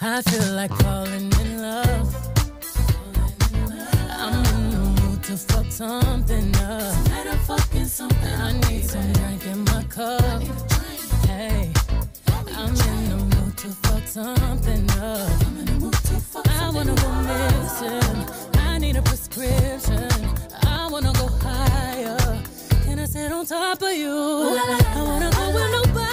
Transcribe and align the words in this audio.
I 0.00 0.20
feel 0.22 0.52
like 0.54 0.72
falling 0.82 1.32
in 1.40 1.62
love. 1.62 2.14
I'm 4.10 4.44
in 4.44 4.70
the 4.70 5.02
mood 5.02 5.22
to 5.24 5.36
fuck 5.36 5.66
something 5.70 6.54
up. 6.56 6.94
I 7.10 8.52
need 8.68 8.84
some 8.84 9.12
drink 9.12 9.46
in 9.46 9.64
my 9.64 9.82
cup. 9.84 10.42
Hey, 11.26 11.72
I'm 12.54 12.74
in 12.74 13.08
the 13.08 13.36
mood 13.36 13.56
to 13.58 13.68
fuck 13.68 14.06
something 14.06 14.90
up. 15.00 15.30
I 16.46 16.70
wanna 16.74 16.94
go 16.94 17.10
missing. 17.22 18.26
I 18.58 18.78
need 18.78 18.96
a 18.96 19.02
prescription. 19.02 20.10
I 20.62 20.88
wanna 20.90 21.12
go 21.14 21.28
higher. 21.40 22.42
Can 22.84 22.98
I 22.98 23.06
sit 23.06 23.32
on 23.32 23.46
top 23.46 23.80
of 23.80 23.92
you? 23.92 24.12
I 24.12 25.02
wanna 25.02 25.30
go 25.30 25.50
where 25.54 25.70
nobody's 25.70 26.05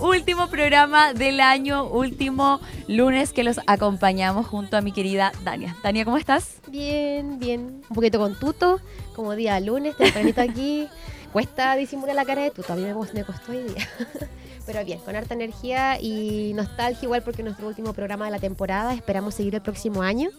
Último 0.00 0.48
programa 0.48 1.12
del 1.12 1.40
año, 1.40 1.84
último 1.84 2.60
lunes 2.88 3.32
que 3.32 3.44
los 3.44 3.60
acompañamos 3.66 4.46
junto 4.46 4.76
a 4.76 4.80
mi 4.80 4.92
querida 4.92 5.32
Dania. 5.44 5.76
Dania, 5.82 6.04
¿cómo 6.04 6.16
estás? 6.16 6.60
Bien, 6.68 7.38
bien. 7.38 7.82
Un 7.88 7.94
poquito 7.94 8.18
con 8.18 8.38
tuto, 8.38 8.80
como 9.14 9.34
día 9.34 9.58
lunes, 9.60 9.96
tempranito 9.96 10.40
aquí. 10.40 10.88
Cuesta 11.34 11.74
disimular 11.74 12.14
la 12.14 12.24
cara 12.24 12.42
de 12.42 12.52
tuto, 12.52 12.72
a 12.72 12.76
mí 12.76 12.82
me, 12.82 12.94
cos- 12.94 13.12
me 13.12 13.24
costó 13.24 13.50
hoy 13.50 13.64
día. 13.64 13.88
Pero 14.66 14.84
bien, 14.84 15.00
con 15.00 15.16
harta 15.16 15.34
energía 15.34 16.00
y 16.00 16.52
nostalgia 16.54 17.04
igual 17.04 17.22
porque 17.22 17.42
es 17.42 17.44
nuestro 17.44 17.66
último 17.66 17.92
programa 17.92 18.24
de 18.26 18.30
la 18.30 18.38
temporada. 18.38 18.94
Esperamos 18.94 19.34
seguir 19.34 19.52
el 19.56 19.60
próximo 19.60 20.00
año. 20.00 20.30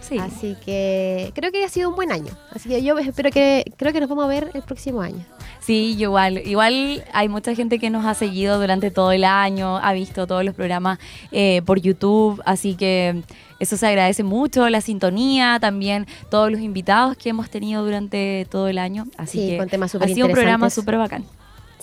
Sí. 0.00 0.16
Así 0.18 0.56
que 0.64 1.32
creo 1.34 1.50
que 1.50 1.64
ha 1.64 1.68
sido 1.68 1.88
un 1.90 1.96
buen 1.96 2.12
año. 2.12 2.32
Así 2.52 2.68
que 2.68 2.82
yo 2.84 2.96
espero 2.98 3.30
que, 3.32 3.64
creo 3.76 3.92
que 3.92 3.98
nos 3.98 4.08
vamos 4.08 4.24
a 4.26 4.28
ver 4.28 4.50
el 4.54 4.62
próximo 4.62 5.02
año. 5.02 5.26
Sí, 5.60 5.96
igual. 5.98 6.38
Igual 6.46 7.04
hay 7.12 7.28
mucha 7.28 7.52
gente 7.56 7.78
que 7.80 7.90
nos 7.90 8.06
ha 8.06 8.14
seguido 8.14 8.58
durante 8.60 8.90
todo 8.92 9.10
el 9.12 9.24
año, 9.24 9.76
ha 9.78 9.92
visto 9.92 10.26
todos 10.28 10.44
los 10.44 10.54
programas 10.54 10.98
eh, 11.32 11.60
por 11.66 11.80
YouTube, 11.80 12.40
así 12.46 12.76
que 12.76 13.22
eso 13.60 13.76
se 13.76 13.86
agradece 13.86 14.22
mucho, 14.22 14.68
la 14.68 14.80
sintonía, 14.80 15.58
también 15.60 16.06
todos 16.30 16.50
los 16.50 16.60
invitados 16.60 17.16
que 17.16 17.30
hemos 17.30 17.50
tenido 17.50 17.84
durante 17.84 18.46
todo 18.50 18.68
el 18.68 18.78
año. 18.78 19.06
Así 19.16 19.38
Sí, 19.38 19.48
que 19.50 19.58
con 19.58 19.68
temas 19.68 19.94
ha 19.94 20.08
sido 20.08 20.26
un 20.26 20.32
programa 20.32 20.70
súper 20.70 20.98
bacán. 20.98 21.24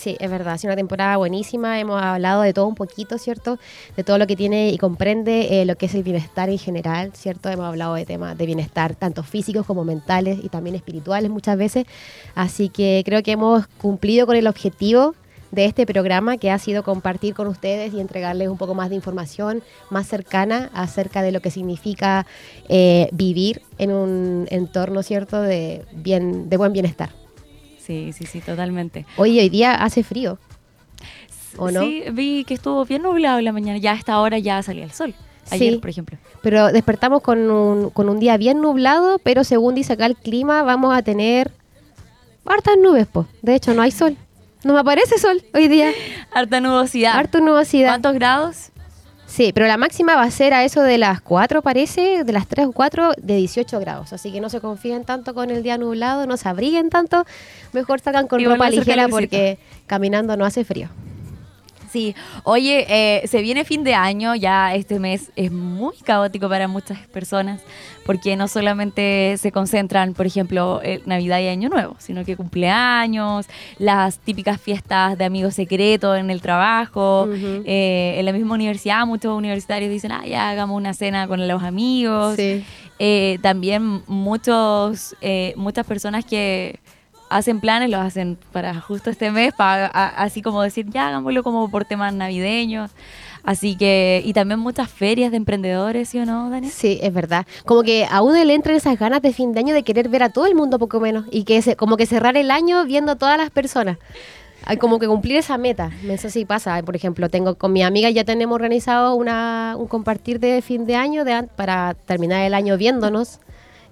Sí, 0.01 0.17
es 0.19 0.31
verdad, 0.31 0.53
ha 0.53 0.57
sido 0.57 0.71
una 0.71 0.77
temporada 0.77 1.17
buenísima, 1.17 1.79
hemos 1.79 2.01
hablado 2.01 2.41
de 2.41 2.53
todo 2.53 2.65
un 2.65 2.73
poquito, 2.73 3.19
¿cierto? 3.19 3.59
De 3.95 4.03
todo 4.03 4.17
lo 4.17 4.25
que 4.25 4.35
tiene 4.35 4.69
y 4.71 4.79
comprende 4.79 5.61
eh, 5.61 5.65
lo 5.65 5.75
que 5.75 5.85
es 5.85 5.93
el 5.93 6.01
bienestar 6.01 6.49
en 6.49 6.57
general, 6.57 7.11
¿cierto? 7.13 7.49
Hemos 7.49 7.67
hablado 7.67 7.93
de 7.93 8.05
temas 8.05 8.35
de 8.35 8.47
bienestar 8.47 8.95
tanto 8.95 9.21
físicos 9.21 9.63
como 9.63 9.83
mentales 9.83 10.39
y 10.41 10.49
también 10.49 10.75
espirituales 10.75 11.29
muchas 11.29 11.55
veces, 11.55 11.85
así 12.33 12.69
que 12.69 13.03
creo 13.05 13.21
que 13.21 13.33
hemos 13.33 13.67
cumplido 13.67 14.25
con 14.25 14.35
el 14.35 14.47
objetivo 14.47 15.13
de 15.51 15.65
este 15.65 15.85
programa 15.85 16.37
que 16.37 16.49
ha 16.49 16.57
sido 16.57 16.83
compartir 16.83 17.33
con 17.33 17.47
ustedes 17.47 17.93
y 17.93 17.99
entregarles 17.99 18.47
un 18.47 18.57
poco 18.57 18.73
más 18.73 18.89
de 18.89 18.95
información 18.95 19.61
más 19.89 20.07
cercana 20.07 20.69
acerca 20.73 21.21
de 21.21 21.31
lo 21.31 21.41
que 21.41 21.51
significa 21.51 22.25
eh, 22.69 23.09
vivir 23.11 23.61
en 23.77 23.91
un 23.91 24.47
entorno, 24.49 25.03
¿cierto? 25.03 25.41
De, 25.41 25.83
bien, 25.93 26.49
de 26.49 26.57
buen 26.57 26.71
bienestar. 26.73 27.09
Sí, 27.79 28.13
sí, 28.13 28.25
sí, 28.25 28.39
totalmente. 28.39 29.05
Hoy, 29.17 29.39
hoy 29.39 29.49
día 29.49 29.73
hace 29.73 30.03
frío. 30.03 30.37
¿O 31.57 31.69
no? 31.69 31.81
Sí, 31.81 32.03
vi 32.13 32.45
que 32.45 32.53
estuvo 32.53 32.85
bien 32.85 33.01
nublado 33.01 33.39
en 33.39 33.45
la 33.45 33.51
mañana. 33.51 33.77
Ya 33.77 33.91
a 33.91 33.95
esta 33.95 34.19
hora 34.21 34.39
ya 34.39 34.63
salía 34.63 34.85
el 34.85 34.91
sol. 34.91 35.13
Ayer, 35.49 35.73
Sí. 35.73 35.79
por 35.79 35.89
ejemplo. 35.89 36.17
Pero 36.41 36.71
despertamos 36.71 37.21
con 37.21 37.49
un, 37.51 37.89
con 37.89 38.07
un 38.07 38.19
día 38.19 38.37
bien 38.37 38.61
nublado, 38.61 39.19
pero 39.19 39.43
según 39.43 39.75
dice 39.75 39.93
acá 39.93 40.05
el 40.05 40.15
clima, 40.15 40.63
vamos 40.63 40.95
a 40.95 41.01
tener 41.01 41.51
hartas 42.45 42.75
nubes, 42.81 43.07
po. 43.07 43.25
De 43.41 43.55
hecho, 43.55 43.73
no 43.73 43.81
hay 43.81 43.91
sol. 43.91 44.15
No 44.63 44.73
me 44.73 44.79
aparece 44.79 45.17
sol 45.17 45.43
hoy 45.53 45.67
día. 45.67 45.91
Harta 46.31 46.59
nubosidad. 46.59 47.15
Harta 47.15 47.39
nubosidad. 47.39 47.89
¿Cuántos 47.89 48.13
grados? 48.13 48.71
Sí, 49.25 49.51
pero 49.53 49.65
la 49.65 49.77
máxima 49.77 50.15
va 50.15 50.23
a 50.23 50.31
ser 50.31 50.53
a 50.53 50.65
eso 50.65 50.83
de 50.83 50.97
las 50.97 51.21
4, 51.21 51.61
parece, 51.61 52.25
de 52.25 52.33
las 52.33 52.47
3 52.47 52.67
o 52.67 52.71
4, 52.73 53.13
de 53.17 53.37
18 53.37 53.79
grados. 53.79 54.11
Así 54.11 54.29
que 54.31 54.41
no 54.41 54.49
se 54.49 54.59
confíen 54.59 55.05
tanto 55.05 55.33
con 55.33 55.49
el 55.51 55.63
día 55.63 55.77
nublado, 55.77 56.27
no 56.27 56.35
se 56.35 56.49
abriguen 56.49 56.89
tanto. 56.89 57.25
Mejor 57.71 58.01
sacan 58.01 58.27
con 58.27 58.41
Igual 58.41 58.57
ropa 58.57 58.69
ligera 58.69 59.07
porque 59.07 59.57
caminando 59.87 60.35
no 60.35 60.43
hace 60.43 60.65
frío. 60.65 60.89
Sí, 61.91 62.15
oye, 62.43 62.85
eh, 62.87 63.27
se 63.27 63.41
viene 63.41 63.65
fin 63.65 63.83
de 63.83 63.93
año, 63.93 64.33
ya 64.33 64.73
este 64.73 64.97
mes 64.97 65.29
es 65.35 65.51
muy 65.51 65.95
caótico 65.97 66.47
para 66.47 66.69
muchas 66.69 66.99
personas, 67.07 67.59
porque 68.05 68.37
no 68.37 68.47
solamente 68.47 69.35
se 69.37 69.51
concentran, 69.51 70.13
por 70.13 70.25
ejemplo, 70.25 70.79
en 70.83 71.01
Navidad 71.05 71.39
y 71.41 71.47
Año 71.47 71.67
Nuevo, 71.67 71.97
sino 71.99 72.23
que 72.23 72.37
cumpleaños, 72.37 73.45
las 73.77 74.19
típicas 74.19 74.61
fiestas 74.61 75.17
de 75.17 75.25
amigos 75.25 75.55
secretos 75.55 76.17
en 76.17 76.29
el 76.29 76.41
trabajo, 76.41 77.27
eh, 77.33 78.15
en 78.17 78.25
la 78.25 78.31
misma 78.31 78.55
universidad 78.55 79.05
muchos 79.05 79.37
universitarios 79.37 79.91
dicen, 79.91 80.13
ah, 80.13 80.25
ya 80.25 80.49
hagamos 80.49 80.77
una 80.77 80.93
cena 80.93 81.27
con 81.27 81.45
los 81.45 81.61
amigos. 81.61 82.37
Sí. 82.37 82.63
Eh, 82.99 83.39
también 83.41 84.03
muchos, 84.07 85.15
eh, 85.21 85.53
muchas 85.57 85.85
personas 85.85 86.23
que 86.23 86.79
hacen 87.31 87.59
planes, 87.59 87.89
los 87.89 88.01
hacen 88.01 88.37
para 88.51 88.79
justo 88.79 89.09
este 89.09 89.31
mes, 89.31 89.53
para 89.53 89.87
así 89.87 90.41
como 90.41 90.61
decir, 90.61 90.85
ya 90.89 91.07
hagámoslo 91.07 91.43
como 91.43 91.69
por 91.69 91.85
temas 91.85 92.13
navideños. 92.13 92.91
Así 93.43 93.75
que, 93.75 94.21
y 94.23 94.33
también 94.33 94.59
muchas 94.59 94.89
ferias 94.89 95.31
de 95.31 95.37
emprendedores, 95.37 96.09
¿sí 96.09 96.19
o 96.19 96.25
no, 96.25 96.49
Daniel? 96.51 96.71
Sí, 96.71 96.99
es 97.01 97.11
verdad. 97.11 97.47
Como 97.65 97.81
que 97.81 98.05
a 98.05 98.21
uno 98.21 98.43
le 98.43 98.53
entran 98.53 98.75
esas 98.75 98.99
ganas 98.99 99.21
de 99.21 99.33
fin 99.33 99.53
de 99.53 99.59
año 99.59 99.73
de 99.73 99.81
querer 99.81 100.09
ver 100.09 100.21
a 100.23 100.29
todo 100.29 100.45
el 100.45 100.53
mundo 100.53 100.77
poco 100.77 100.99
menos 100.99 101.25
y 101.31 101.43
que 101.43 101.61
se, 101.63 101.75
como 101.75 101.97
que 101.97 102.05
cerrar 102.05 102.37
el 102.37 102.51
año 102.51 102.85
viendo 102.85 103.13
a 103.13 103.15
todas 103.15 103.37
las 103.37 103.49
personas. 103.49 103.97
Como 104.79 104.99
que 104.99 105.07
cumplir 105.07 105.37
esa 105.37 105.57
meta. 105.57 105.89
Eso 106.07 106.29
sí 106.29 106.45
pasa. 106.45 106.83
Por 106.83 106.95
ejemplo, 106.95 107.29
tengo 107.29 107.55
con 107.55 107.73
mi 107.73 107.81
amiga 107.81 108.11
ya 108.11 108.23
tenemos 108.23 108.53
organizado 108.53 109.15
una, 109.15 109.75
un 109.75 109.87
compartir 109.87 110.39
de 110.39 110.61
fin 110.61 110.85
de 110.85 110.95
año 110.95 111.23
para 111.55 111.95
terminar 112.05 112.43
el 112.43 112.53
año 112.53 112.77
viéndonos, 112.77 113.39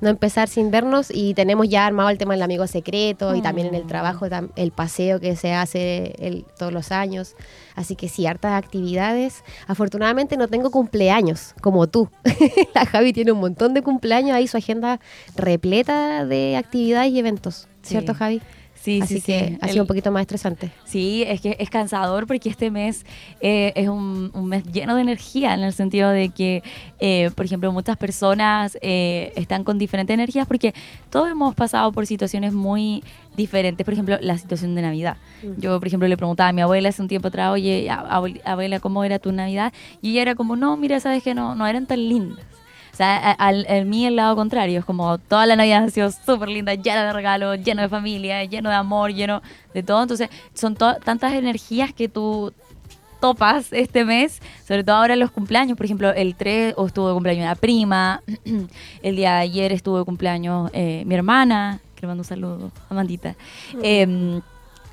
no 0.02 0.10
empezar 0.10 0.48
sin 0.48 0.72
vernos 0.72 1.10
y 1.14 1.34
tenemos 1.34 1.68
ya 1.68 1.86
armado 1.86 2.10
el 2.10 2.18
tema 2.18 2.34
del 2.34 2.42
amigo 2.42 2.66
secreto 2.68 3.36
y 3.36 3.42
también 3.42 3.68
en 3.68 3.76
el 3.76 3.86
trabajo 3.86 4.28
tam- 4.28 4.50
el 4.56 4.72
paseo 4.72 5.20
que 5.20 5.36
se 5.36 5.54
hace 5.54 6.14
el- 6.20 6.46
todos 6.58 6.72
los 6.72 6.92
años. 6.92 7.36
Así 7.76 7.96
que 7.96 8.08
sí, 8.10 8.26
hartas 8.26 8.54
actividades. 8.62 9.44
Afortunadamente 9.68 10.38
no 10.38 10.48
tengo 10.48 10.72
cumpleaños 10.72 11.54
como 11.62 11.88
tú. 11.88 12.10
La 12.76 12.86
Javi 12.86 13.14
tiene 13.14 13.32
un 13.32 13.40
montón 13.40 13.74
de 13.74 13.82
cumpleaños 13.82 14.36
ahí, 14.36 14.48
su 14.48 14.58
agenda 14.58 15.00
repleta 15.36 16.26
de 16.26 16.58
actividades 16.58 17.12
y 17.12 17.20
eventos. 17.20 17.68
Sí. 17.82 17.90
¿Cierto, 17.92 18.14
Javi? 18.14 18.42
Sí, 18.82 19.02
Así 19.02 19.16
sí, 19.16 19.22
que 19.22 19.40
sí. 19.50 19.58
ha 19.62 19.66
El- 19.66 19.72
sido 19.74 19.84
un 19.84 19.88
poquito 19.88 20.10
más 20.10 20.22
estresante. 20.22 20.72
Sí, 20.86 21.24
es 21.28 21.42
que 21.42 21.58
es 21.60 21.70
cansador 21.70 22.26
porque 22.28 22.48
este 22.50 22.72
mes 22.72 23.06
eh, 23.42 23.74
es 23.76 23.90
un, 23.90 24.32
un 24.34 24.46
mes 24.46 24.64
lleno 24.72 24.96
de 24.96 25.02
energía, 25.02 25.54
en 25.54 25.60
el 25.64 25.74
sentido 25.74 26.10
de 26.10 26.30
que, 26.30 26.64
eh, 27.00 27.30
por 27.36 27.46
ejemplo, 27.46 27.72
muchas 27.74 27.98
personas 27.98 28.78
eh, 28.82 29.34
están 29.36 29.66
con 29.66 29.78
diferentes 29.78 30.14
energías 30.14 30.48
porque 30.48 30.74
todos 31.10 31.30
hemos 31.30 31.56
pasado 31.56 31.92
por 31.92 32.08
situaciones 32.08 32.54
muy 32.54 33.04
diferentes. 33.36 33.84
Por 33.84 33.94
ejemplo, 33.94 34.18
la 34.22 34.38
situación 34.38 34.76
de 34.76 34.82
Navidad. 34.82 35.18
Mm. 35.44 35.60
Yo, 35.60 35.78
por 35.78 35.88
ejemplo, 35.88 36.08
le 36.08 36.16
preguntaba 36.16 36.50
a 36.50 36.54
mi 36.54 36.62
abuela 36.62 36.88
hace 36.90 37.02
un 37.02 37.10
tiempo 37.10 37.28
atrás, 37.28 37.52
oye, 37.52 37.90
abuela, 37.90 38.80
¿cómo 38.80 39.04
era 39.04 39.20
tu 39.20 39.32
Navidad? 39.34 39.74
Y 40.02 40.12
ella 40.12 40.22
era 40.22 40.36
como, 40.36 40.56
no, 40.56 40.78
mira, 40.78 41.00
sabes 41.02 41.22
que 41.22 41.34
no, 41.34 41.54
no 41.54 41.68
eran 41.68 41.86
tan 41.86 42.00
lindas. 42.08 42.46
O 42.92 42.96
sea, 42.96 43.36
a- 43.40 43.84
mí 43.86 44.06
el 44.06 44.16
lado 44.16 44.36
contrario, 44.36 44.80
es 44.80 44.86
como 44.86 45.18
toda 45.18 45.46
la 45.46 45.56
Navidad 45.56 45.84
ha 45.86 45.90
sido 45.90 46.12
súper 46.12 46.50
linda, 46.50 46.74
llena 46.76 47.06
de 47.06 47.14
regalos, 47.14 47.64
lleno 47.64 47.82
de 47.82 47.90
familia, 47.90 48.44
lleno 48.44 48.70
de 48.70 48.76
amor, 48.76 49.14
lleno 49.14 49.42
de 49.74 49.84
todo. 49.84 50.02
Entonces, 50.02 50.30
son 50.54 50.76
to- 50.76 50.98
tantas 51.04 51.34
energías 51.34 51.94
que 51.94 52.10
tú 52.10 52.52
topas 53.22 53.74
este 53.74 54.06
mes, 54.06 54.42
sobre 54.68 54.84
todo 54.84 54.96
ahora 54.98 55.14
en 55.14 55.20
los 55.20 55.32
cumpleaños. 55.32 55.76
Por 55.78 55.86
ejemplo, 55.86 56.10
el 56.12 56.36
3 56.36 56.74
o 56.78 56.88
estuvo 56.88 57.08
de 57.10 57.14
cumpleaños 57.14 57.44
una 57.44 57.56
prima, 57.56 58.22
el 59.04 59.16
día 59.16 59.36
de 59.36 59.42
ayer 59.42 59.72
estuvo 59.72 59.98
de 60.00 60.06
cumpleaños 60.06 60.70
eh, 60.74 61.04
mi 61.06 61.16
hermana, 61.16 61.80
que 61.96 62.02
le 62.02 62.08
mando 62.08 62.22
un 62.22 62.26
saludo, 62.26 62.72
Amandita. 62.90 63.36
Em, 63.84 64.42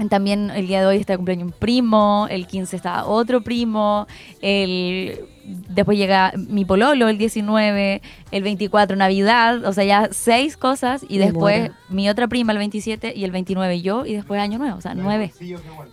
también 0.08 0.50
el 0.50 0.66
día 0.66 0.80
de 0.80 0.86
hoy 0.86 0.96
está 0.96 1.14
de 1.14 1.16
cumpleaños 1.18 1.46
un 1.46 1.52
primo, 1.52 2.26
el 2.30 2.46
15 2.46 2.76
está 2.76 3.06
otro 3.06 3.40
primo, 3.42 4.06
el 4.40 5.26
después 5.68 5.96
llega 5.96 6.32
mi 6.36 6.64
pololo 6.64 7.08
el 7.08 7.18
19, 7.18 8.02
el 8.30 8.42
24 8.42 8.96
Navidad, 8.96 9.64
o 9.64 9.72
sea, 9.72 9.84
ya 9.84 10.08
seis 10.10 10.56
cosas 10.56 11.04
y 11.08 11.18
Me 11.18 11.26
después 11.26 11.60
muero. 11.60 11.74
mi 11.88 12.08
otra 12.08 12.28
prima 12.28 12.52
el 12.52 12.58
27 12.58 13.14
y 13.16 13.24
el 13.24 13.30
29 13.30 13.80
yo 13.80 14.04
y 14.06 14.14
después 14.14 14.40
Año 14.40 14.58
Nuevo, 14.58 14.76
o 14.76 14.80
sea, 14.80 14.94
nueve. 14.94 15.32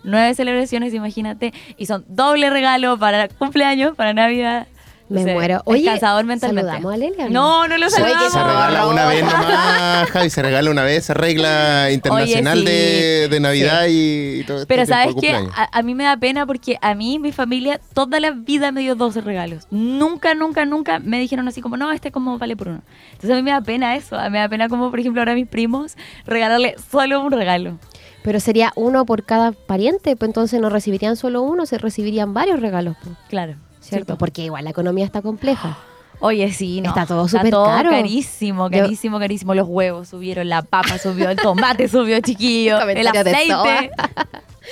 Nueve 0.02 0.34
celebraciones, 0.34 0.92
imagínate, 0.94 1.52
y 1.76 1.86
son 1.86 2.04
doble 2.08 2.50
regalo 2.50 2.98
para 2.98 3.28
cumpleaños, 3.28 3.94
para 3.94 4.12
Navidad. 4.12 4.66
Me 5.08 5.24
muero. 5.32 5.60
Oye, 5.66 5.84
cansador 5.84 6.24
mentalmente. 6.24 6.70
¿saludamos 6.70 6.94
a 6.94 6.96
Lelia 6.96 7.28
no? 7.28 7.68
No, 7.68 7.76
lo 7.76 7.90
saludamos. 7.90 8.32
Se 8.32 8.42
regala 8.42 8.86
una 8.86 9.06
vez 9.06 9.24
no. 9.24 9.30
nomás, 9.30 10.10
Javi, 10.10 10.30
se 10.30 10.42
regala 10.42 10.70
una 10.70 10.82
vez, 10.82 11.04
esa 11.04 11.14
regla 11.14 11.90
internacional 11.92 12.58
sí. 12.60 12.64
de, 12.64 13.28
de 13.28 13.40
Navidad 13.40 13.86
y, 13.88 14.40
y 14.40 14.44
todo 14.44 14.58
este 14.58 14.66
Pero 14.66 14.86
sabes 14.86 15.14
que 15.20 15.34
a, 15.34 15.68
a 15.70 15.82
mí 15.82 15.94
me 15.94 16.04
da 16.04 16.16
pena 16.16 16.46
porque 16.46 16.78
a 16.80 16.94
mí, 16.94 17.18
mi 17.18 17.32
familia, 17.32 17.80
toda 17.92 18.18
la 18.20 18.30
vida 18.30 18.72
me 18.72 18.80
dio 18.80 18.94
12 18.94 19.20
regalos. 19.20 19.66
Nunca, 19.70 20.34
nunca, 20.34 20.64
nunca 20.64 20.98
me 20.98 21.18
dijeron 21.18 21.46
así 21.48 21.60
como, 21.60 21.76
no, 21.76 21.92
este 21.92 22.10
como 22.10 22.38
vale 22.38 22.56
por 22.56 22.68
uno. 22.68 22.82
Entonces 23.12 23.30
a 23.30 23.34
mí 23.34 23.42
me 23.42 23.50
da 23.50 23.60
pena 23.60 23.96
eso. 23.96 24.16
A 24.16 24.24
mí 24.24 24.30
me 24.30 24.38
da 24.38 24.48
pena 24.48 24.68
como, 24.68 24.90
por 24.90 25.00
ejemplo, 25.00 25.20
ahora 25.20 25.32
a 25.32 25.36
mis 25.36 25.48
primos, 25.48 25.96
regalarle 26.26 26.76
solo 26.90 27.20
un 27.20 27.32
regalo. 27.32 27.78
Pero 28.22 28.40
sería 28.40 28.72
uno 28.74 29.04
por 29.04 29.24
cada 29.24 29.52
pariente, 29.52 30.16
pues 30.16 30.30
entonces 30.30 30.58
no 30.60 30.70
recibirían 30.70 31.16
solo 31.16 31.42
uno, 31.42 31.66
se 31.66 31.76
recibirían 31.76 32.32
varios 32.32 32.58
regalos, 32.58 32.96
pues, 33.02 33.14
Claro. 33.28 33.56
¿Cierto? 33.84 34.14
Sí. 34.14 34.18
Porque 34.18 34.42
igual 34.42 34.64
la 34.64 34.70
economía 34.70 35.04
está 35.04 35.22
compleja. 35.22 35.78
Oye, 36.20 36.50
sí, 36.52 36.80
no. 36.80 36.90
Está 36.90 37.06
todo 37.06 37.28
súper 37.28 37.50
caro. 37.50 37.90
carísimo, 37.90 38.70
carísimo, 38.70 39.18
carísimo. 39.18 39.54
Los 39.54 39.68
huevos 39.68 40.08
subieron, 40.08 40.48
la 40.48 40.62
papa 40.62 40.96
subió, 40.98 41.28
el 41.28 41.36
tomate 41.36 41.88
subió, 41.88 42.20
chiquillo. 42.20 42.80
el 42.88 43.06
aceite. 43.06 43.90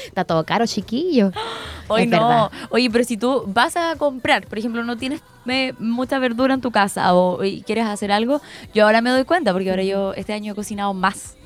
Está 0.07 0.25
todo 0.25 0.45
caro, 0.45 0.67
chiquillo. 0.67 1.33
Hoy 1.89 2.03
Es 2.03 2.09
no. 2.09 2.29
verdad. 2.29 2.51
Oye, 2.71 2.89
pero 2.91 3.05
si 3.05 3.17
tú 3.17 3.45
vas 3.47 3.77
a 3.77 3.97
comprar, 3.97 4.47
por 4.47 4.59
ejemplo, 4.59 4.83
no 4.85 4.97
tienes 4.97 5.21
eh, 5.47 5.75
mucha 5.79 6.19
verdura 6.19 6.55
en 6.55 6.61
tu 6.61 6.71
casa 6.71 7.15
o 7.15 7.41
quieres 7.67 7.85
hacer 7.87 8.13
algo, 8.13 8.41
yo 8.73 8.87
ahora 8.87 9.03
me 9.03 9.11
doy 9.11 9.25
cuenta, 9.25 9.53
porque 9.53 9.69
ahora 9.69 9.83
yo 9.83 10.15
este 10.15 10.33
año 10.33 10.53
he 10.53 10.55
cocinado 10.57 10.95
más. 10.95 11.37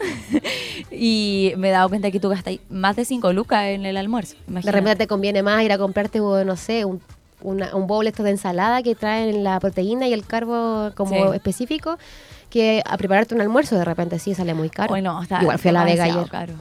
y 0.93 1.53
me 1.57 1.71
he 1.71 1.73
dado 1.73 1.89
cuenta 1.89 2.11
que 2.11 2.21
tú 2.21 2.29
gastas 2.29 2.59
más 2.71 2.95
de 2.95 3.05
5 3.05 3.33
lucas 3.33 3.65
en 3.65 3.87
el 3.87 3.97
almuerzo. 3.97 4.37
De 4.47 4.71
repente 4.71 4.97
te 4.97 5.07
conviene 5.07 5.43
más 5.43 5.65
ir 5.65 5.73
a 5.73 5.79
comprarte, 5.79 6.21
no 6.21 6.57
sé, 6.57 6.85
un, 6.85 7.01
una- 7.43 7.75
un 7.77 7.87
bowl 7.87 8.07
esto 8.07 8.23
de 8.23 8.31
ensalada 8.31 8.83
que 8.83 8.95
traen 8.95 9.45
la 9.45 9.61
proteína 9.61 10.07
y 10.09 10.13
el 10.13 10.25
carbo 10.27 10.91
como 10.95 11.31
Sí. 11.31 11.37
específico 11.37 11.99
que 12.51 12.83
a 12.87 12.97
prepararte 12.97 13.35
un 13.35 13.41
almuerzo 13.41 13.77
de 13.77 13.85
repente 13.85 14.19
sí 14.19 14.35
sale 14.35 14.55
muy 14.55 14.71
caro. 14.71 14.95
Hoy 14.95 15.03
no, 15.03 15.21
está 15.23 15.43
Igual 15.43 15.59
fui 15.59 15.71
a 15.71 15.73
la 15.73 15.85
Vega 15.85 16.05
ayer. 16.05 16.29
caro. 16.31 16.55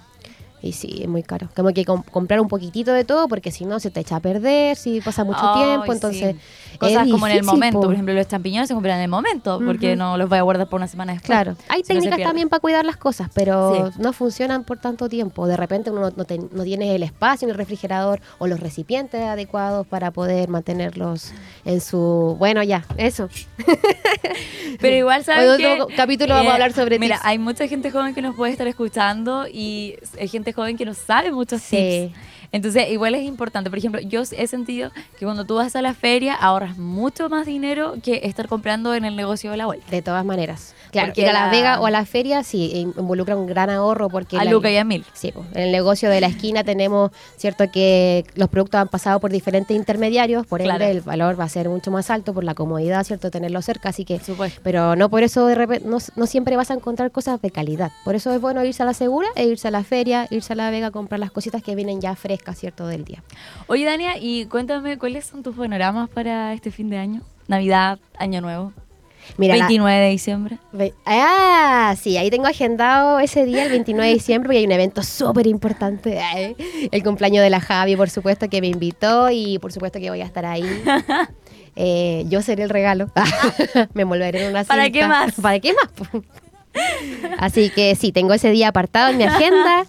Y 0.65 0.71
sí, 0.71 0.99
es 1.03 1.07
muy 1.07 1.21
caro. 1.21 1.47
Como 1.55 1.69
que 1.73 1.85
com- 1.85 2.01
comprar 2.11 2.39
un 2.41 2.47
poquitito 2.47 2.91
de 2.91 3.03
todo 3.05 3.27
porque 3.27 3.51
si 3.51 3.65
no 3.65 3.79
se 3.79 3.91
te 3.91 3.99
echa 3.99 4.15
a 4.15 4.19
perder, 4.19 4.75
si 4.75 4.99
pasa 4.99 5.23
mucho 5.23 5.41
tiempo, 5.53 5.85
sí. 5.85 5.91
entonces... 5.91 6.35
Cosas 6.79 7.05
es 7.05 7.11
como 7.13 7.25
en 7.27 7.31
el 7.31 7.37
difícil, 7.39 7.53
momento. 7.55 7.79
po. 7.79 7.85
Por 7.85 7.93
ejemplo, 7.93 8.13
los 8.13 8.27
champiñones 8.27 8.67
se 8.67 8.73
compran 8.73 8.97
en 8.97 9.03
el 9.03 9.09
momento, 9.09 9.61
porque 9.65 9.95
no 9.95 10.17
los 10.17 10.27
voy 10.27 10.39
a 10.39 10.41
guardar 10.41 10.67
por 10.67 10.79
una 10.81 10.87
semana 10.89 11.13
después. 11.13 11.27
Claro, 11.27 11.55
hay 11.69 11.83
Si 11.83 11.93
técnicas 11.93 12.19
también 12.21 12.49
para 12.49 12.59
cuidar 12.59 12.83
las 12.83 12.97
cosas, 12.97 13.29
pero 13.33 13.91
Sí. 13.93 13.99
no 14.01 14.11
funcionan 14.11 14.65
por 14.65 14.77
tanto 14.79 15.07
tiempo. 15.07 15.47
De 15.47 15.55
repente 15.55 15.89
uno 15.91 16.11
no, 16.13 16.25
ten- 16.25 16.49
no 16.51 16.63
tiene 16.63 16.93
el 16.93 17.03
espacio 17.03 17.45
en 17.45 17.51
el 17.51 17.57
refrigerador 17.57 18.19
o 18.39 18.47
los 18.47 18.59
recipientes 18.59 19.21
adecuados 19.21 19.87
para 19.87 20.11
poder 20.11 20.49
mantenerlos 20.49 21.31
en 21.63 21.79
su... 21.79 22.35
Bueno, 22.39 22.61
ya, 22.61 22.83
eso. 22.97 23.29
Pero 24.81 24.95
igual, 24.97 25.23
¿sabes 25.23 25.59
En 25.59 25.71
otro 25.81 25.87
capítulo 25.95 26.33
vamos 26.35 26.51
a 26.51 26.53
hablar 26.55 26.73
sobre 26.73 26.99
Mira, 26.99 27.15
tips. 27.17 27.25
hay 27.27 27.37
mucha 27.39 27.67
gente 27.67 27.91
joven 27.91 28.13
que 28.13 28.21
nos 28.21 28.35
puede 28.35 28.51
estar 28.51 28.67
escuchando 28.67 29.47
y 29.47 29.95
hay 30.19 30.27
gente 30.27 30.51
joven 30.55 30.77
que 30.77 30.85
no 30.85 30.93
sabe 30.93 31.31
muchos 31.31 31.61
Sí. 31.61 32.11
tips. 32.11 32.19
Entonces, 32.55 32.89
igual 32.89 33.15
es 33.15 33.23
importante. 33.23 33.69
Por 33.69 33.77
ejemplo, 33.79 33.99
yo 33.99 34.21
he 34.21 34.47
sentido 34.47 34.91
que 35.19 35.25
cuando 35.25 35.43
tú 35.43 35.55
vas 35.55 35.75
a 35.75 35.81
la 35.81 35.93
feria 35.93 36.33
ahorras 36.35 36.77
mucho 36.77 37.27
más 37.27 37.45
dinero 37.45 37.95
que 38.01 38.21
estar 38.23 38.47
comprando 38.47 38.93
en 38.95 39.03
el 39.03 39.17
negocio 39.17 39.51
de 39.51 39.57
la 39.57 39.65
vuelta. 39.65 39.85
De 39.91 40.01
todas 40.01 40.23
maneras. 40.23 40.73
Claro, 40.91 41.09
Porque 41.09 41.23
ir 41.23 41.27
a 41.27 41.33
la- 41.33 41.45
la 41.47 41.51
Vega 41.51 41.81
o 41.81 41.85
a 41.85 41.91
la 41.91 42.05
feria 42.05 42.41
sí 42.43 42.71
in- 42.73 42.93
involucra 42.97 43.35
un 43.35 43.45
gran 43.47 43.69
ahorro 43.69 44.07
porque... 44.07 44.37
A 44.37 44.45
la- 44.45 44.51
Luca 44.51 44.71
y 44.71 44.77
a 44.77 44.85
Mil. 44.85 45.03
Sí, 45.13 45.33
en 45.53 45.61
el 45.63 45.71
negocio 45.73 46.09
de 46.09 46.21
la 46.21 46.27
esquina 46.27 46.63
tenemos, 46.63 47.11
cierto, 47.35 47.69
que 47.69 48.23
los 48.35 48.47
productos 48.47 48.79
han 48.79 48.87
pasado 48.87 49.19
por 49.19 49.31
diferentes 49.31 49.75
intermediarios, 49.75 50.47
por 50.47 50.61
ende 50.61 50.75
Claro. 50.77 50.85
el 50.91 51.01
valor 51.01 51.37
va 51.37 51.43
a 51.43 51.49
ser 51.49 51.67
mucho 51.67 51.91
más 51.91 52.09
alto 52.09 52.33
por 52.33 52.45
la 52.45 52.53
comodidad, 52.53 53.03
cierto, 53.03 53.29
tenerlo 53.31 53.61
cerca, 53.61 53.89
así 53.89 54.05
que... 54.05 54.19
Supuesto. 54.19 54.61
Pero 54.63 54.95
no 54.95 55.09
por 55.09 55.23
eso 55.23 55.45
de 55.47 55.55
repente, 55.55 55.85
no, 55.87 55.97
no 56.15 56.25
siempre 56.27 56.55
vas 56.55 56.71
a 56.71 56.75
encontrar 56.75 57.11
cosas 57.11 57.41
de 57.41 57.51
calidad. 57.51 57.91
Por 58.05 58.15
eso 58.15 58.31
es 58.33 58.39
bueno 58.39 58.63
irse 58.63 58.81
a 58.83 58.85
la 58.85 58.93
segura 58.93 59.27
e 59.35 59.43
irse 59.45 59.67
a 59.67 59.71
la 59.71 59.83
feria, 59.83 60.27
irse 60.29 60.53
a 60.53 60.55
la 60.55 60.69
Vega 60.69 60.87
a 60.87 60.91
comprar 60.91 61.19
las 61.19 61.31
cositas 61.31 61.61
que 61.61 61.75
vienen 61.75 61.99
ya 61.99 62.15
frescas, 62.15 62.44
cierto, 62.53 62.87
del 62.87 63.03
día. 63.05 63.23
Oye, 63.67 63.85
Dania, 63.85 64.17
y 64.19 64.45
cuéntame, 64.45 64.97
¿cuáles 64.97 65.25
son 65.25 65.41
tus 65.43 65.55
panoramas 65.55 66.09
para 66.09 66.53
este 66.53 66.71
fin 66.71 66.89
de 66.89 66.97
año? 66.97 67.21
Navidad, 67.47 67.99
Año 68.17 68.41
Nuevo, 68.41 68.73
Mira, 69.37 69.55
la- 69.55 69.65
29 69.67 69.99
de 70.01 70.09
diciembre. 70.09 70.57
Ve- 70.71 70.93
Ah, 71.05 71.95
sí, 71.99 72.17
ahí 72.17 72.29
tengo 72.29 72.45
agendado 72.47 73.19
ese 73.19 73.45
día, 73.45 73.63
el 73.63 73.69
29 73.71 74.07
de 74.09 74.13
diciembre, 74.13 74.53
y 74.53 74.57
hay 74.57 74.65
un 74.65 74.71
evento 74.71 75.01
súper 75.03 75.47
importante. 75.47 76.19
El 76.91 77.03
cumpleaños 77.03 77.43
de 77.43 77.49
la 77.49 77.59
Javi, 77.59 77.95
por 77.95 78.09
supuesto, 78.09 78.49
que 78.49 78.61
me 78.61 78.67
invitó 78.67 79.29
y 79.31 79.57
por 79.59 79.71
supuesto 79.73 79.99
que 79.99 80.09
voy 80.09 80.21
a 80.21 80.25
estar 80.25 80.45
ahí. 80.45 80.63
Eh, 81.77 82.23
yo 82.29 82.41
seré 82.41 82.63
el 82.63 82.69
regalo. 82.69 83.09
me 83.93 84.03
envolveré 84.03 84.45
en 84.45 84.51
una 84.51 84.63
¿Para 84.63 84.85
cinta. 84.85 84.97
qué 84.97 85.07
más? 85.09 85.33
¿Para 85.41 85.59
qué 85.59 85.73
más? 85.73 86.23
Así 87.37 87.69
que 87.69 87.95
sí, 87.95 88.13
tengo 88.13 88.33
ese 88.33 88.49
día 88.51 88.69
apartado 88.69 89.09
en 89.11 89.17
mi 89.17 89.23
agenda. 89.25 89.85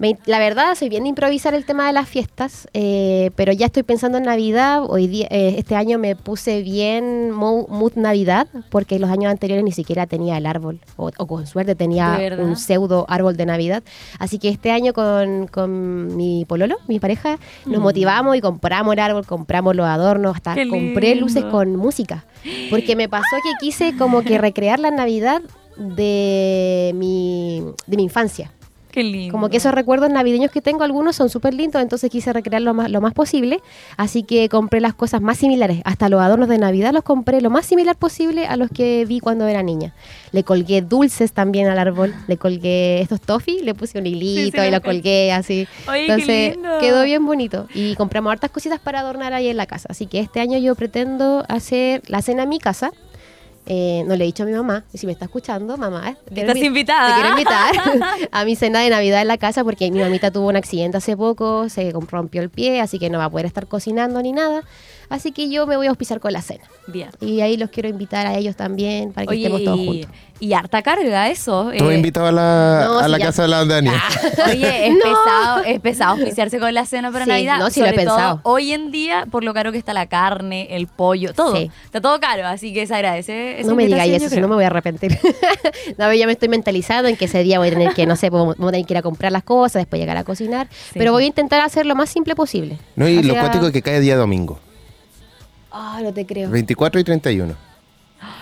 Me- 0.00 0.16
la 0.26 0.38
verdad, 0.38 0.76
soy 0.76 0.88
bien 0.88 1.02
de 1.02 1.08
improvisar 1.08 1.54
el 1.54 1.64
tema 1.64 1.88
de 1.88 1.92
las 1.92 2.08
fiestas, 2.08 2.68
eh, 2.72 3.32
pero 3.34 3.52
ya 3.52 3.66
estoy 3.66 3.82
pensando 3.82 4.16
en 4.18 4.24
Navidad. 4.24 4.84
Hoy 4.88 5.08
día, 5.08 5.26
eh, 5.28 5.56
este 5.58 5.74
año 5.74 5.98
me 5.98 6.14
puse 6.14 6.62
bien 6.62 7.32
mo- 7.32 7.66
mood 7.68 7.94
Navidad, 7.96 8.46
porque 8.70 9.00
los 9.00 9.10
años 9.10 9.28
anteriores 9.28 9.64
ni 9.64 9.72
siquiera 9.72 10.06
tenía 10.06 10.38
el 10.38 10.46
árbol, 10.46 10.78
o, 10.96 11.10
o 11.18 11.26
con 11.26 11.48
suerte 11.48 11.74
tenía 11.74 12.16
un 12.38 12.54
pseudo 12.56 13.06
árbol 13.08 13.36
de 13.36 13.46
Navidad. 13.46 13.82
Así 14.20 14.38
que 14.38 14.50
este 14.50 14.70
año 14.70 14.92
con, 14.92 15.48
con 15.48 16.16
mi 16.16 16.44
pololo, 16.44 16.76
mi 16.86 17.00
pareja, 17.00 17.38
nos 17.66 17.80
Mm. 17.80 17.82
motivamos 17.82 18.36
y 18.36 18.40
compramos 18.40 18.92
el 18.92 19.00
árbol, 19.00 19.26
compramos 19.26 19.74
los 19.74 19.86
adornos, 19.86 20.36
hasta 20.36 20.54
Qué 20.54 20.68
compré 20.68 21.16
luces 21.16 21.42
con 21.44 21.74
música. 21.74 22.24
Porque 22.70 22.94
me 22.94 23.08
pasó 23.08 23.34
que 23.42 23.50
quise 23.58 23.96
como 23.96 24.22
que 24.22 24.38
recrear 24.38 24.78
la 24.78 24.92
Navidad 24.92 25.42
de 25.76 26.92
mi, 26.94 27.64
de 27.88 27.96
mi 27.96 28.04
infancia. 28.04 28.52
Qué 28.90 29.02
lindo. 29.02 29.32
Como 29.32 29.48
que 29.48 29.58
esos 29.58 29.72
recuerdos 29.72 30.10
navideños 30.10 30.50
que 30.50 30.62
tengo, 30.62 30.82
algunos 30.82 31.16
son 31.16 31.28
súper 31.28 31.54
lindos, 31.54 31.82
entonces 31.82 32.10
quise 32.10 32.32
recrear 32.32 32.62
lo 32.62 32.74
más, 32.74 32.90
lo 32.90 33.00
más 33.00 33.12
posible. 33.12 33.60
Así 33.96 34.22
que 34.22 34.48
compré 34.48 34.80
las 34.80 34.94
cosas 34.94 35.20
más 35.20 35.38
similares. 35.38 35.80
Hasta 35.84 36.08
los 36.08 36.20
adornos 36.20 36.48
de 36.48 36.58
Navidad 36.58 36.92
los 36.92 37.02
compré 37.04 37.40
lo 37.40 37.50
más 37.50 37.66
similar 37.66 37.96
posible 37.96 38.46
a 38.46 38.56
los 38.56 38.70
que 38.70 39.04
vi 39.06 39.20
cuando 39.20 39.46
era 39.46 39.62
niña. 39.62 39.94
Le 40.32 40.42
colgué 40.42 40.82
dulces 40.82 41.32
también 41.32 41.68
al 41.68 41.78
árbol. 41.78 42.14
Le 42.26 42.36
colgué 42.36 43.00
estos 43.00 43.20
toffee, 43.20 43.62
le 43.62 43.74
puse 43.74 43.98
un 43.98 44.06
hilito 44.06 44.62
sí, 44.62 44.68
y 44.68 44.70
lo 44.70 44.80
colgué 44.80 45.32
así. 45.32 45.66
Oye, 45.88 46.06
qué 46.06 46.12
Entonces 46.12 46.54
lindo. 46.56 46.78
quedó 46.80 47.04
bien 47.04 47.24
bonito. 47.26 47.66
Y 47.74 47.94
compramos 47.94 48.32
hartas 48.32 48.50
cositas 48.50 48.80
para 48.80 49.00
adornar 49.00 49.32
ahí 49.32 49.48
en 49.48 49.56
la 49.56 49.66
casa. 49.66 49.88
Así 49.90 50.06
que 50.06 50.20
este 50.20 50.40
año 50.40 50.58
yo 50.58 50.74
pretendo 50.74 51.44
hacer 51.48 52.02
la 52.08 52.22
cena 52.22 52.44
en 52.44 52.48
mi 52.48 52.58
casa. 52.58 52.92
Eh, 53.70 54.02
no 54.06 54.16
le 54.16 54.24
he 54.24 54.26
dicho 54.26 54.44
a 54.44 54.46
mi 54.46 54.52
mamá, 54.52 54.84
y 54.94 54.96
si 54.98 55.04
me 55.04 55.12
está 55.12 55.26
escuchando, 55.26 55.76
mamá, 55.76 56.16
te 56.32 56.40
Estás 56.40 56.56
invi- 56.56 56.64
invitada. 56.68 57.08
Te 57.08 57.14
quiero 57.20 57.28
invitar 57.38 58.28
a 58.32 58.44
mi 58.46 58.56
cena 58.56 58.80
de 58.80 58.88
Navidad 58.88 59.20
en 59.20 59.28
la 59.28 59.36
casa 59.36 59.62
porque 59.62 59.90
mi 59.90 60.00
mamita 60.00 60.30
tuvo 60.30 60.48
un 60.48 60.56
accidente 60.56 60.96
hace 60.96 61.18
poco, 61.18 61.68
se 61.68 61.92
rompió 61.92 62.40
el 62.40 62.48
pie, 62.48 62.80
así 62.80 62.98
que 62.98 63.10
no 63.10 63.18
va 63.18 63.24
a 63.26 63.30
poder 63.30 63.44
estar 63.44 63.66
cocinando 63.66 64.22
ni 64.22 64.32
nada. 64.32 64.62
Así 65.10 65.32
que 65.32 65.48
yo 65.48 65.66
me 65.66 65.76
voy 65.76 65.86
a 65.86 65.90
auspiciar 65.90 66.20
con 66.20 66.32
la 66.32 66.42
cena. 66.42 66.64
Bien. 66.86 67.08
Y 67.20 67.40
ahí 67.40 67.56
los 67.56 67.70
quiero 67.70 67.88
invitar 67.88 68.26
a 68.26 68.34
ellos 68.36 68.56
también 68.56 69.12
para 69.12 69.26
que 69.26 69.30
Oye, 69.32 69.40
estemos 69.46 69.64
todos 69.64 69.78
juntos. 69.78 70.10
y 70.38 70.52
harta 70.52 70.82
carga 70.82 71.28
eso. 71.30 71.70
Tú 71.76 71.88
eh, 71.90 71.94
invitado 71.94 72.26
a 72.26 72.32
la, 72.32 72.82
no, 72.86 72.98
a 72.98 73.08
la 73.08 73.18
casa 73.18 73.42
de 73.42 73.48
la 73.48 73.64
Dani. 73.64 73.88
Oye, 74.50 74.86
es 74.88 74.94
pesado, 74.96 75.64
es 75.64 75.80
pesado 75.80 76.10
auspiciarse 76.12 76.58
con 76.58 76.72
la 76.74 76.84
cena 76.84 77.10
para 77.10 77.24
Sí, 77.24 77.30
Navidad. 77.30 77.58
no, 77.58 77.70
sí 77.70 77.80
lo 77.80 77.86
he 77.86 77.90
sobre 77.90 78.04
todo 78.04 78.16
pensado. 78.16 78.40
hoy 78.44 78.72
en 78.72 78.90
día, 78.90 79.26
por 79.30 79.44
lo 79.44 79.54
caro 79.54 79.72
que 79.72 79.78
está 79.78 79.94
la 79.94 80.06
carne, 80.06 80.68
el 80.70 80.86
pollo, 80.88 81.32
todo. 81.32 81.56
Sí. 81.56 81.70
Está 81.84 82.00
todo 82.00 82.20
caro, 82.20 82.46
así 82.46 82.72
que 82.74 82.86
se 82.86 82.94
agradece. 82.94 83.60
esa 83.60 83.68
No 83.70 83.76
me 83.76 83.86
digáis 83.86 84.12
eso, 84.22 84.28
si 84.28 84.40
no 84.40 84.48
me 84.48 84.54
voy 84.56 84.64
a 84.64 84.68
arrepentir. 84.68 85.18
no, 85.98 86.12
ya 86.12 86.26
me 86.26 86.32
estoy 86.32 86.48
mentalizando 86.48 87.08
en 87.08 87.16
que 87.16 87.24
ese 87.24 87.42
día 87.42 87.58
voy 87.58 87.68
a 87.68 87.70
tener 87.70 87.94
que, 87.94 88.04
no 88.06 88.16
sé, 88.16 88.28
voy 88.30 88.50
a 88.52 88.54
tener 88.72 88.84
que 88.86 88.92
ir 88.92 88.98
a 88.98 89.02
comprar 89.02 89.32
las 89.32 89.42
cosas, 89.42 89.80
después 89.80 90.00
llegar 90.00 90.16
a 90.18 90.24
cocinar. 90.24 90.68
Sí. 90.70 90.98
Pero 90.98 91.12
voy 91.12 91.24
a 91.24 91.26
intentar 91.26 91.60
hacer 91.62 91.86
lo 91.86 91.94
más 91.94 92.10
simple 92.10 92.34
posible. 92.34 92.78
No, 92.96 93.08
y 93.08 93.22
lo 93.22 93.34
cuático 93.34 93.66
es 93.66 93.72
que 93.72 93.80
cae 93.82 94.00
día 94.00 94.16
domingo. 94.16 94.60
Ah, 95.80 96.00
no 96.02 96.12
te 96.12 96.26
creo. 96.26 96.50
24 96.50 97.00
y 97.00 97.04
31. 97.04 97.54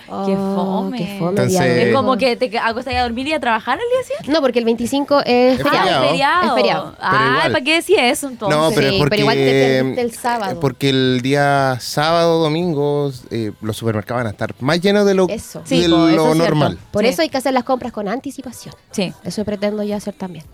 Qué 0.07 0.13
Oh, 0.13 0.55
fome. 0.55 0.97
qué 0.97 1.17
fome 1.19 1.29
Entonces- 1.31 1.49
día 1.59 1.67
Eh, 1.67 1.89
Es 1.89 1.95
como 1.95 2.15
que 2.17 2.35
te 2.37 2.57
acostas 2.57 2.95
a 2.95 3.01
dormir 3.03 3.27
y 3.27 3.33
a 3.33 3.39
trabajar 3.41 3.77
el 3.77 3.83
día 3.91 4.03
siguiente. 4.07 4.31
No, 4.31 4.41
porque 4.41 4.57
el 4.59 4.65
25 4.65 5.19
es 5.25 5.59
Es 5.59 5.63
feriado. 5.63 6.07
feriado. 6.07 6.07
Ah, 6.07 6.07
es 6.07 6.09
feriado. 6.09 6.45
Es 6.47 6.55
feriado. 6.55 6.95
Ay, 7.01 7.27
igual. 7.29 7.51
¿para 7.51 7.63
qué 7.65 7.73
decía 7.75 8.09
eso 8.09 8.27
entonces? 8.29 8.57
No, 8.57 8.69
pero 8.73 8.87
Sí, 8.89 8.95
es 8.95 8.99
porque, 8.99 9.09
pero 9.09 9.21
igual 9.21 9.35
te 9.35 9.43
perdiste 9.83 10.01
el 10.01 10.11
sábado. 10.13 10.59
Porque 10.61 10.89
el 10.89 11.19
día 11.21 11.77
sábado, 11.81 12.39
domingo, 12.41 13.11
eh, 13.31 13.51
los 13.61 13.75
supermercados 13.77 14.21
van 14.21 14.27
a 14.27 14.31
estar 14.31 14.55
más 14.61 14.79
llenos 14.81 15.05
de 15.05 15.13
lo, 15.13 15.27
Eso. 15.27 15.61
Sí, 15.65 15.81
de 15.81 15.89
po, 15.89 15.97
lo 15.97 16.07
eso 16.07 16.15
es 16.15 16.21
cierto. 16.35 16.43
normal. 16.55 16.79
Por 16.89 17.03
Sí. 17.03 17.09
eso 17.09 17.21
hay 17.21 17.29
que 17.29 17.37
hacer 17.37 17.53
las 17.53 17.65
compras 17.65 17.91
con 17.91 18.07
anticipación. 18.07 18.73
Sí. 18.91 19.13
Eso 19.25 19.43
pretendo 19.45 19.83
yo 19.83 19.95
hacer 19.95 20.13
también. 20.15 20.45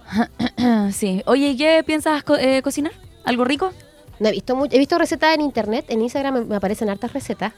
sí. 0.92 1.22
Oye, 1.28 1.50
¿y 1.50 1.58
¿qué 1.58 1.84
piensas 1.86 2.24
co- 2.24 2.38
eh, 2.38 2.62
cocinar? 2.64 2.92
¿Algo 3.24 3.46
rico? 3.46 3.72
No 4.24 4.30
he 4.30 4.32
visto 4.32 4.58
he 4.72 4.80
visto 4.80 4.98
recetas 4.98 5.36
en 5.36 5.42
internet, 5.42 5.84
en 5.90 6.02
Instagram 6.02 6.48
me, 6.48 6.56
aparecen 6.56 6.90
hartas 6.90 7.12
recetas. 7.12 7.52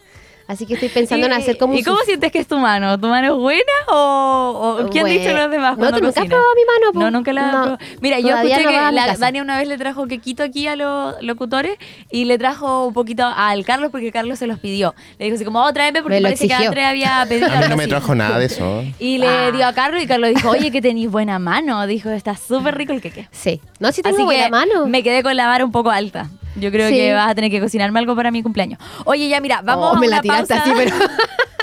Así 0.48 0.66
que 0.68 0.76
estoy 0.76 0.90
pensando 0.90 1.26
en 1.26 1.34
hacer 1.34 1.58
como 1.58 1.74
¿Y 1.76 1.84
cómo 1.84 1.98
sientes 2.06 2.32
que 2.32 2.40
es 2.40 2.48
tu 2.48 2.58
mano? 2.60 3.00
¿Tu 3.00 3.08
mano 3.08 3.34
es 3.34 3.40
buena 3.40 3.74
o, 3.88 4.78
o 4.80 4.90
qué 4.92 5.04
dicho 5.04 5.32
los 5.34 5.50
demás? 5.50 5.78
No, 5.78 5.92
tú 5.92 6.04
nunca 6.04 6.22
has 6.22 6.28
probado 6.28 6.48
mi 6.56 6.62
mano. 6.66 7.06
No, 7.06 7.18
nunca 7.18 7.34
la 7.34 7.52
no. 7.52 7.78
Mira, 8.00 8.20
yo 8.20 8.30
escuché 8.30 8.64
que 8.64 8.92
la, 8.92 9.16
Dani 9.18 9.42
una 9.42 9.58
vez 9.58 9.68
le 9.68 9.78
trajo 9.78 10.08
quequito 10.08 10.44
aquí 10.44 10.68
a 10.68 10.76
los 10.76 11.22
locutores 11.22 11.78
y 12.12 12.26
le 12.26 12.38
trajo 12.38 12.86
un 12.88 12.94
poquito 12.94 13.26
al 13.26 13.66
Carlos 13.66 13.90
porque 13.92 14.12
Carlos 14.12 14.38
se 14.38 14.46
los 14.46 14.60
pidió. 14.60 14.94
Le 15.18 15.26
dijo 15.26 15.36
así 15.36 15.46
como, 15.46 15.64
oh, 15.64 15.74
tráeme 15.74 16.02
porque 16.04 16.18
me 16.18 16.22
parece 16.22 16.48
que 16.48 16.54
André 16.54 16.86
había 16.86 17.26
pedido. 17.30 17.48
A 17.48 17.62
mí 17.62 17.66
no 17.70 17.78
me 17.78 17.88
trajo 17.88 18.14
nada 18.14 18.38
de 18.38 18.46
eso. 18.46 18.84
Y 19.00 19.18
le 19.18 19.28
ah. 19.28 19.52
dio 19.52 19.66
a 19.66 19.74
Carlos 19.74 20.04
y 20.04 20.08
Carlos 20.08 20.32
dijo, 20.34 20.50
oye, 20.50 20.70
que 20.72 20.82
tenéis 20.82 21.10
buena 21.10 21.40
mano. 21.40 21.88
Dijo, 21.88 22.12
está 22.12 22.36
súper 22.36 22.76
rico 22.78 22.94
el 22.94 23.02
queque. 23.02 23.28
Sí. 23.32 23.62
No, 23.80 23.92
si 23.92 24.02
tengo 24.02 24.26
buena 24.26 24.50
mano. 24.50 24.86
Me 24.86 25.02
quedé 25.02 25.24
con 25.24 25.36
la 25.36 25.48
vara 25.48 25.66
un 25.66 25.72
poco 25.72 25.90
alta. 25.90 26.30
Yo 26.56 26.72
creo 26.72 26.90
que 26.90 27.14
vas 27.14 27.32
a 27.32 27.36
tener 27.36 27.52
que 27.52 27.60
cocinarme 27.60 28.00
algo 28.00 28.16
para 28.16 28.32
mi 28.32 28.42
cumpleaños. 28.42 28.80
Oye, 29.06 29.28
ya 29.28 29.42
mira, 29.42 29.62
vamos 29.62 29.92
oh, 29.92 29.96
a 29.96 30.00
una 30.00 30.08
la 30.08 30.22
pausa. 30.22 30.64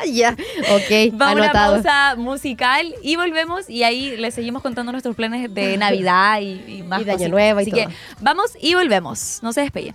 ya, 0.13 0.37
ok, 0.71 1.13
vamos 1.13 1.37
a 1.37 1.51
una 1.51 1.53
pausa 1.53 2.15
musical 2.17 2.95
y 3.03 3.17
volvemos 3.17 3.69
y 3.69 3.83
ahí 3.85 4.17
les 4.17 4.35
seguimos 4.35 4.63
contando 4.63 4.93
nuestros 4.93 5.15
planes 5.17 5.53
de 5.53 5.77
Navidad 5.79 6.41
y, 6.41 6.83
más 6.83 7.03
y 7.03 7.05
de. 7.05 7.13
Año 7.13 7.29
Nuevo 7.29 7.61
Así 7.61 7.71
que 7.71 7.89
vamos 8.21 8.53
y 8.61 8.75
volvemos. 8.75 9.41
No 9.43 9.53
se 9.53 9.61
despeguen. 9.63 9.95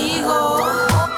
contigo. 0.00 1.09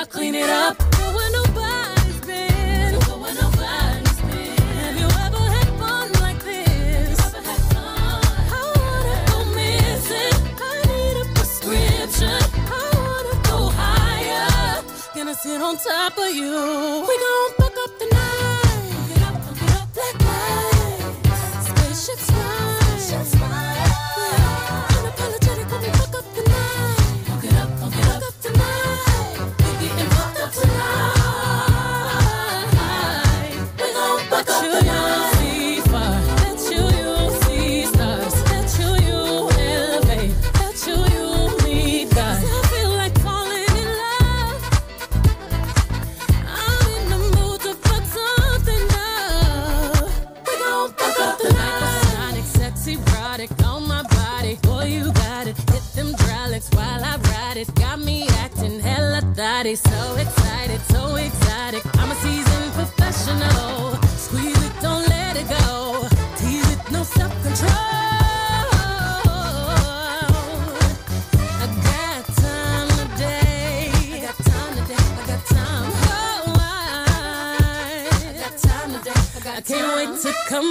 I 0.00 0.04
clean 0.06 0.34
it 0.34 0.48
up. 0.48 0.80
Where 0.96 1.30
nobody's 1.30 2.20
been. 2.22 2.94
Have 4.80 4.96
you 4.96 5.04
ever 5.04 5.44
had 5.56 5.68
fun 5.78 6.10
like 6.22 6.42
this? 6.42 7.20
I 7.20 8.62
wanna 8.80 9.16
go 9.30 9.44
missing. 9.54 10.36
I 10.58 10.72
need 10.88 11.16
a 11.20 11.24
prescription. 11.34 12.40
I 12.72 12.82
wanna 12.96 13.36
go 13.50 13.58
higher. 13.76 14.82
Gonna 15.14 15.34
sit 15.34 15.60
on 15.60 15.76
top 15.76 16.16
of 16.16 16.30
you. 16.34 17.04
We 17.06 17.18
gon' 17.18 17.59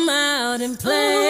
out 0.10 0.62
and 0.62 0.78
play. 0.80 1.29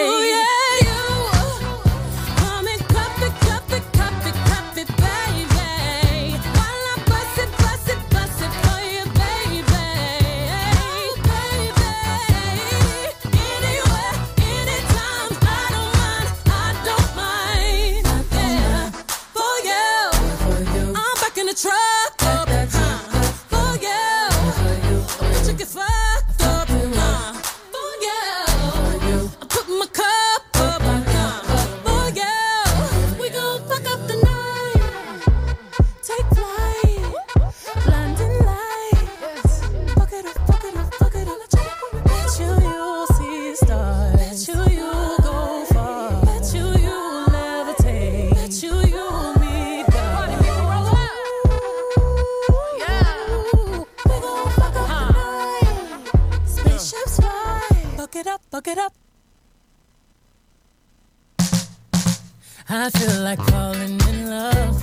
I 62.72 62.88
feel 62.90 63.22
like 63.22 63.40
falling 63.50 64.00
in 64.08 64.30
love. 64.30 64.80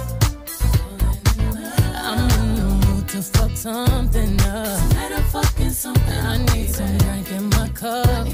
I'm 1.95 2.29
in 2.41 2.55
the 2.55 2.85
mood 2.85 3.07
to 3.07 3.21
fuck 3.21 3.51
something 3.55 4.41
up. 4.41 4.77
I 4.93 6.37
need 6.53 6.69
some 6.69 6.97
drink 6.97 7.31
in 7.31 7.49
my 7.51 7.69
cup. 7.69 8.27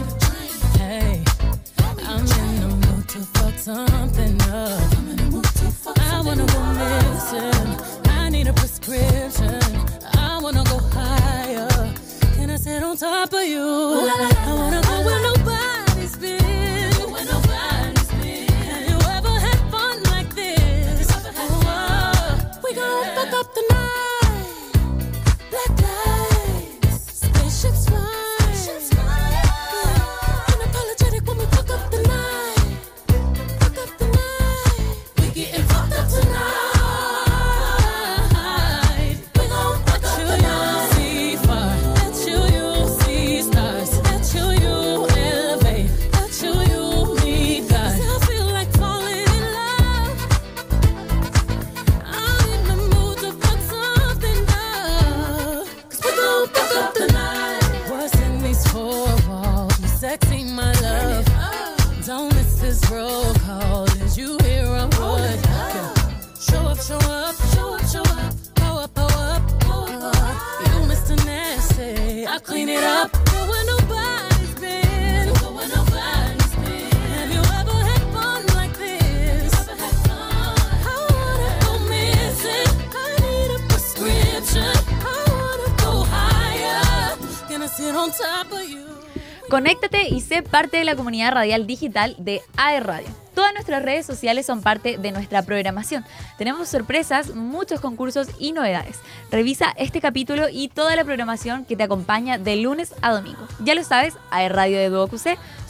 Hey, 0.76 1.24
I'm 2.02 2.26
in 2.26 2.62
the 2.62 2.88
mood 2.88 3.08
to 3.10 3.20
fuck 3.20 3.54
something 3.60 4.42
up. 4.42 4.82
I 6.00 6.22
wanna 6.26 6.48
go 6.48 6.62
missing. 6.74 8.10
I 8.10 8.30
need 8.30 8.48
a 8.48 8.54
prescription. 8.54 9.62
I 10.16 10.40
wanna 10.42 10.64
go 10.64 10.80
higher. 10.80 11.94
Can 12.36 12.50
I 12.50 12.56
sit 12.56 12.82
on 12.82 12.98
top 12.98 13.32
of 13.32 13.44
you? 13.44 13.62
I 13.62 14.54
wanna 14.58 14.82
go 14.82 14.98
with 15.06 15.22
nobody. 15.22 15.53
la 90.94 90.98
comunidad 90.98 91.32
radial 91.32 91.66
digital 91.66 92.16
de 92.20 92.42
AE 92.56 92.80
Radio. 92.80 93.08
Todas 93.34 93.52
nuestras 93.54 93.82
redes 93.82 94.06
sociales 94.06 94.46
son 94.46 94.62
parte 94.62 94.98
de 95.00 95.12
nuestra 95.12 95.42
programación. 95.42 96.06
Tenemos 96.38 96.70
sorpresas, 96.70 97.34
muchos 97.34 97.80
concursos 97.80 98.28
y 98.38 98.52
novedades. 98.52 99.00
Revisa 99.32 99.74
este 99.76 100.02
capítulo 100.02 100.50
y 100.52 100.68
toda 100.68 100.96
la 100.96 101.04
programación 101.04 101.66
que 101.66 101.76
te 101.76 101.82
acompaña 101.82 102.38
de 102.38 102.58
lunes 102.58 102.94
a 103.02 103.12
domingo. 103.12 103.48
Ya 103.64 103.74
lo 103.74 103.84
sabes, 103.84 104.14
AE 104.30 104.50
Radio 104.50 104.78
de 104.78 104.90
Duoc 104.90 105.14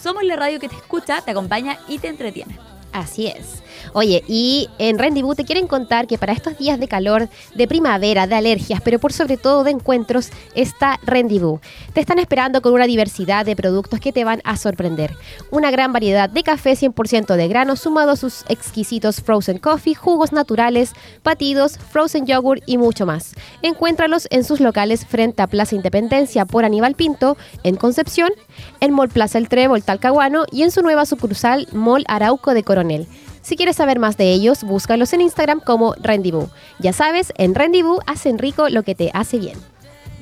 somos 0.01 0.23
la 0.25 0.35
radio 0.35 0.59
que 0.59 0.67
te 0.67 0.75
escucha, 0.75 1.21
te 1.21 1.31
acompaña 1.31 1.79
y 1.87 1.99
te 1.99 2.09
entretiene. 2.09 2.59
Así 2.91 3.27
es. 3.27 3.63
Oye, 3.93 4.23
y 4.27 4.69
en 4.79 4.97
Rendezvous 4.97 5.35
te 5.35 5.45
quieren 5.45 5.67
contar 5.67 6.07
que 6.07 6.17
para 6.17 6.33
estos 6.33 6.57
días 6.57 6.79
de 6.79 6.87
calor, 6.87 7.29
de 7.53 7.67
primavera, 7.67 8.25
de 8.25 8.35
alergias, 8.35 8.81
pero 8.81 8.99
por 8.99 9.13
sobre 9.13 9.37
todo 9.37 9.63
de 9.63 9.71
encuentros, 9.71 10.29
está 10.55 10.99
Rendezvous. 11.03 11.59
Te 11.93 12.01
están 12.01 12.17
esperando 12.17 12.61
con 12.61 12.73
una 12.73 12.87
diversidad 12.87 13.45
de 13.45 13.55
productos 13.55 13.99
que 13.99 14.11
te 14.11 14.23
van 14.23 14.41
a 14.43 14.57
sorprender. 14.57 15.15
Una 15.51 15.69
gran 15.69 15.93
variedad 15.93 16.27
de 16.27 16.41
café 16.41 16.73
100% 16.73 17.35
de 17.35 17.47
grano, 17.47 17.75
sumado 17.75 18.11
a 18.11 18.15
sus 18.15 18.45
exquisitos 18.49 19.21
frozen 19.21 19.59
coffee, 19.59 19.93
jugos 19.93 20.31
naturales, 20.31 20.93
batidos, 21.23 21.77
frozen 21.77 22.25
yogurt 22.25 22.63
y 22.65 22.77
mucho 22.77 23.05
más. 23.05 23.35
Encuéntralos 23.61 24.27
en 24.31 24.43
sus 24.43 24.59
locales 24.59 25.05
frente 25.05 25.43
a 25.43 25.47
Plaza 25.47 25.75
Independencia 25.75 26.45
por 26.45 26.65
Aníbal 26.65 26.95
Pinto, 26.95 27.37
en 27.63 27.75
Concepción, 27.75 28.31
en 28.79 28.91
Mall 28.91 29.09
Plaza 29.09 29.37
El 29.37 29.49
Trébol 29.49 29.83
Talcahuano 29.83 30.45
y 30.51 30.63
en 30.63 30.71
su 30.71 30.81
nueva 30.81 31.05
sucursal 31.05 31.67
Mall 31.71 32.05
Arauco 32.07 32.53
de 32.53 32.63
Coronel. 32.63 33.07
Si 33.43 33.55
quieres 33.55 33.75
saber 33.75 33.99
más 33.99 34.17
de 34.17 34.31
ellos, 34.31 34.63
búscalos 34.63 35.13
en 35.13 35.21
Instagram 35.21 35.59
como 35.59 35.93
Rendezvous. 36.01 36.49
Ya 36.79 36.93
sabes, 36.93 37.31
en 37.37 37.53
Rendezvous 37.53 37.99
hacen 38.07 38.39
rico 38.39 38.69
lo 38.69 38.81
que 38.83 38.95
te 38.95 39.11
hace 39.13 39.37
bien. 39.37 39.59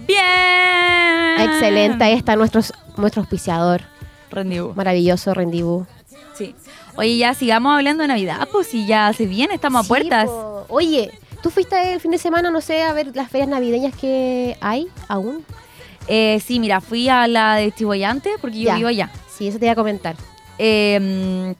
Bien. 0.07 1.39
Excelente, 1.39 2.03
ahí 2.03 2.13
está 2.13 2.35
nuestro, 2.35 2.61
nuestro 2.97 3.21
auspiciador. 3.21 3.81
Rendezvous. 4.29 4.75
Maravilloso 4.75 5.33
Rendezvous. 5.33 5.85
Sí. 6.35 6.55
Oye, 6.95 7.17
ya 7.17 7.33
sigamos 7.33 7.75
hablando 7.77 8.01
de 8.01 8.07
Navidad, 8.07 8.47
pues 8.51 8.67
si 8.67 8.85
ya 8.85 9.13
se 9.13 9.25
viene, 9.25 9.53
estamos 9.55 9.85
a 9.85 9.87
puertas. 9.87 10.25
po. 10.27 10.65
Oye, 10.69 11.11
¿tú 11.41 11.49
fuiste 11.49 11.93
el 11.93 11.99
fin 12.01 12.11
de 12.11 12.17
semana, 12.17 12.51
no 12.51 12.59
sé, 12.59 12.83
a 12.83 12.91
ver 12.93 13.15
las 13.15 13.29
ferias 13.29 13.47
navideñas 13.49 13.95
que 13.95 14.57
hay 14.61 14.87
aún? 15.07 15.45
Eh, 16.07 16.41
sí, 16.45 16.59
mira, 16.59 16.81
fui 16.81 17.07
a 17.07 17.27
la 17.27 17.55
de 17.55 17.71
Chihuayante 17.71 18.31
porque 18.41 18.59
yo 18.59 18.65
Ya. 18.65 18.75
vivo 18.75 18.87
allá. 18.89 19.11
Sí, 19.29 19.47
eso 19.47 19.59
te 19.59 19.65
iba 19.65 19.73
a 19.73 19.75
comentar. 19.75 20.15
Eh, 20.57 21.53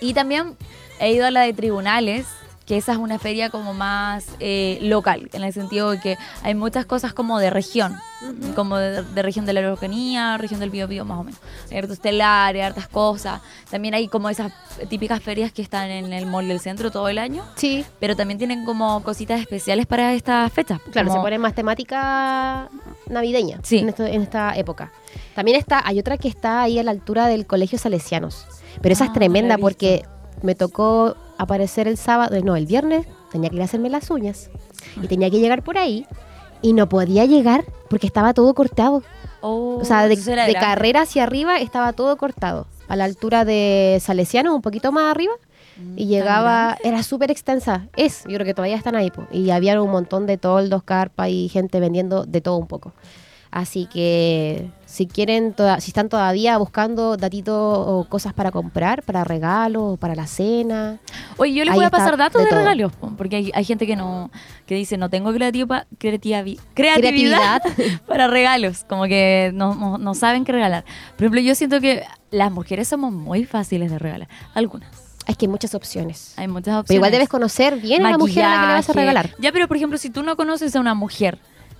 y 0.00 0.14
también 0.14 0.56
he 1.02 1.12
ido 1.12 1.26
a 1.26 1.30
la 1.30 1.42
de 1.42 1.52
tribunales, 1.52 2.26
que 2.66 2.76
esa 2.76 2.92
es 2.92 2.98
una 2.98 3.18
feria 3.18 3.50
como 3.50 3.74
más 3.74 4.24
eh, 4.38 4.78
local, 4.82 5.28
en 5.32 5.42
el 5.42 5.52
sentido 5.52 5.90
de 5.90 5.98
que 6.00 6.16
hay 6.44 6.54
muchas 6.54 6.86
cosas 6.86 7.12
como 7.12 7.40
de 7.40 7.50
región, 7.50 7.96
como 8.54 8.76
de, 8.76 9.02
de 9.02 9.22
región 9.22 9.44
de 9.46 9.52
la 9.52 9.60
Araucanía, 9.60 10.38
región 10.38 10.60
del 10.60 10.70
Biobío 10.70 11.04
más 11.04 11.18
o 11.18 11.24
menos. 11.24 11.40
Hay 11.72 11.78
harto 11.78 11.92
estelar, 11.92 12.54
hay 12.54 12.60
hartas 12.60 12.86
cosas. 12.86 13.40
También 13.68 13.94
hay 13.94 14.06
como 14.06 14.30
esas 14.30 14.52
típicas 14.88 15.20
ferias 15.20 15.50
que 15.52 15.60
están 15.60 15.90
en 15.90 16.12
el 16.12 16.24
mall 16.26 16.46
del 16.46 16.60
centro 16.60 16.92
todo 16.92 17.08
el 17.08 17.18
año, 17.18 17.44
Sí, 17.56 17.84
pero 17.98 18.14
también 18.14 18.38
tienen 18.38 18.64
como 18.64 19.02
cositas 19.02 19.40
especiales 19.40 19.86
para 19.86 20.14
estas 20.14 20.52
fechas. 20.52 20.80
claro, 20.92 21.08
como- 21.08 21.20
se 21.20 21.24
pone 21.24 21.38
más 21.40 21.54
temática 21.56 22.68
navideña 23.08 23.58
Sí. 23.64 23.78
en, 23.78 23.88
esto- 23.88 24.06
en 24.06 24.22
esta 24.22 24.56
época. 24.56 24.92
También 25.34 25.58
está, 25.58 25.82
hay 25.84 25.98
otra 25.98 26.16
que 26.16 26.28
está 26.28 26.62
ahí 26.62 26.78
a 26.78 26.84
la 26.84 26.92
altura 26.92 27.26
del 27.26 27.44
Colegio 27.46 27.76
Salesianos. 27.78 28.46
Pero 28.80 28.92
esa 28.94 29.04
Ah, 29.04 29.06
es 29.06 29.10
no 29.10 29.14
tremenda 29.14 29.58
porque 29.58 30.04
me 30.42 30.54
tocó 30.54 31.16
aparecer 31.38 31.88
el 31.88 31.96
sábado, 31.96 32.36
no, 32.42 32.56
el 32.56 32.66
viernes, 32.66 33.06
tenía 33.30 33.50
que 33.50 33.56
ir 33.56 33.62
a 33.62 33.66
hacerme 33.66 33.90
las 33.90 34.10
uñas. 34.10 34.50
Y 35.02 35.06
tenía 35.06 35.30
que 35.30 35.38
llegar 35.38 35.62
por 35.62 35.78
ahí 35.78 36.06
y 36.60 36.72
no 36.72 36.88
podía 36.88 37.24
llegar 37.24 37.64
porque 37.88 38.06
estaba 38.06 38.34
todo 38.34 38.54
cortado. 38.54 39.02
Oh, 39.40 39.78
O 39.80 39.84
sea, 39.84 40.06
de, 40.06 40.16
carrera 40.54 41.02
hacia 41.02 41.24
arriba 41.24 41.58
estaba 41.58 41.92
todo 41.92 42.16
cortado. 42.16 42.66
A 42.88 42.96
la 42.96 43.04
altura 43.04 43.44
de 43.44 43.98
Salesiano, 44.00 44.54
un 44.54 44.62
poquito 44.62 44.92
más 44.92 45.10
arriba. 45.10 45.32
Mm, 45.76 45.98
Y 45.98 46.06
llegaba, 46.06 46.76
era 46.84 47.02
súper 47.02 47.30
extensa. 47.30 47.88
Es, 47.96 48.22
yo 48.24 48.34
creo 48.34 48.44
que 48.44 48.54
todavía 48.54 48.76
están 48.76 48.94
ahí. 48.94 49.10
po. 49.10 49.26
Y 49.32 49.50
había 49.50 49.80
un 49.82 49.90
montón 49.90 50.26
de 50.26 50.36
toldos, 50.38 50.82
carpas 50.84 51.30
y 51.30 51.48
gente 51.48 51.80
vendiendo 51.80 52.24
de 52.24 52.40
todo 52.40 52.56
un 52.58 52.68
poco. 52.68 52.92
Así 53.50 53.86
que 53.86 54.70
si 54.92 55.06
quieren, 55.06 55.54
toda- 55.54 55.80
si 55.80 55.90
están 55.90 56.10
todavía 56.10 56.58
buscando 56.58 57.16
datitos 57.16 57.54
o 57.56 58.04
cosas 58.10 58.34
para 58.34 58.50
comprar, 58.50 59.02
para 59.04 59.24
regalos, 59.24 59.98
para 59.98 60.14
la 60.14 60.26
cena. 60.26 60.98
Oye, 61.38 61.54
yo 61.54 61.64
les 61.64 61.72
Ahí 61.72 61.76
voy 61.76 61.86
a 61.86 61.90
pasar 61.90 62.18
datos 62.18 62.44
de 62.44 62.50
de, 62.50 62.54
regalos, 62.56 62.92
po, 62.92 63.10
porque 63.16 63.36
hay, 63.36 63.50
hay 63.54 63.64
gente 63.64 63.86
que 63.86 63.96
no 63.96 64.30
que 64.66 64.74
dice 64.74 64.98
no 64.98 65.08
tengo 65.08 65.32
creativa, 65.32 65.86
creativi- 65.98 66.60
creatividad, 66.74 67.62
Creatividad. 67.62 68.00
para 68.06 68.26
regalos, 68.26 68.84
como 68.86 69.04
que 69.04 69.50
no, 69.54 69.74
no, 69.74 69.96
no 69.96 70.14
saben 70.14 70.44
qué 70.44 70.52
regalar. 70.52 70.84
Por 71.16 71.22
ejemplo, 71.24 71.40
yo 71.40 71.54
siento 71.54 71.80
que 71.80 72.02
las 72.30 72.52
mujeres 72.52 72.86
somos 72.88 73.12
muy 73.12 73.46
fáciles 73.46 73.90
de 73.90 73.98
regalar, 73.98 74.28
algunas. 74.52 74.90
Es 75.26 75.38
que 75.38 75.46
hay 75.46 75.50
muchas 75.50 75.74
opciones. 75.74 76.34
Hay 76.36 76.48
muchas 76.48 76.74
opciones. 76.74 76.88
Pero 76.88 76.96
igual 76.96 77.12
debes 77.12 77.28
conocer 77.30 77.76
bien 77.76 78.04
a 78.04 78.10
la 78.10 78.18
mujer 78.18 78.44
a 78.44 78.48
la 78.48 78.60
que 78.60 78.66
le 78.66 78.72
vas 78.74 78.88
a 78.90 78.92
Maquillaje. 78.92 79.00
regalar. 79.00 79.30
Ya, 79.38 79.52
pero 79.52 79.68
por 79.68 79.76
ejemplo, 79.78 79.96
si 79.96 80.10
tú 80.10 80.22
no 80.22 80.36
conoces 80.36 80.76
a 80.76 80.80
una 80.80 80.94
mujer, 80.94 81.38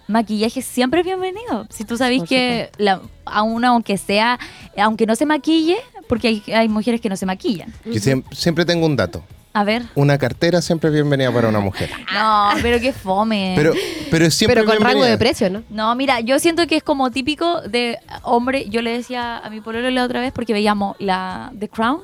maquillaje 0.09 0.62
siempre 0.62 1.01
es 1.01 1.07
bienvenido. 1.07 1.67
Si 1.71 1.85
tú 1.85 1.97
sabes 1.97 2.23
que 2.29 2.71
la, 2.79 3.01
a 3.25 3.43
una, 3.43 3.69
aunque 3.69 3.97
sea, 3.99 4.38
aunque 4.77 5.07
no 5.07 5.15
se 5.17 5.27
maquille, 5.27 5.77
porque 6.09 6.29
hay, 6.29 6.43
hay 6.53 6.69
mujeres 6.69 7.01
que 7.01 7.09
no 7.09 7.17
se 7.17 7.27
maquillan. 7.27 7.73
Yo 7.85 8.01
siempre 8.33 8.65
tengo 8.65 8.87
un 8.87 8.97
dato. 8.97 9.23
A 9.55 9.65
ver. 9.65 9.83
Una 9.95 10.17
cartera 10.17 10.62
siempre 10.62 10.88
es 10.88 10.95
bienvenida 10.95 11.31
para 11.31 11.49
una 11.49 11.61
mujer. 11.61 11.91
No, 12.12 12.51
pero 12.62 12.81
qué 12.81 12.93
fome. 12.93 13.53
Pero, 13.57 13.73
pero 14.11 14.25
es 14.27 14.35
siempre 14.35 14.62
Pero 14.62 14.67
con 14.67 14.83
rango 14.83 15.03
de 15.03 15.09
bienvenida. 15.11 15.19
precio, 15.19 15.51
¿no? 15.51 15.62
No, 15.69 15.95
mira, 15.95 16.21
yo 16.21 16.38
siento 16.38 16.67
que 16.67 16.77
es 16.77 16.83
como 16.83 17.11
típico 17.11 17.61
de 17.62 17.99
hombre. 18.23 18.67
Yo 18.71 18.81
le 18.81 18.93
decía 18.93 19.38
a 19.38 19.51
mi 19.51 19.61
pololo 19.61 19.91
la 19.91 20.05
otra 20.05 20.21
vez 20.21 20.33
porque 20.33 20.53
veíamos 20.55 20.97
la 20.99 21.53
The 21.59 21.69
Crown 21.69 22.01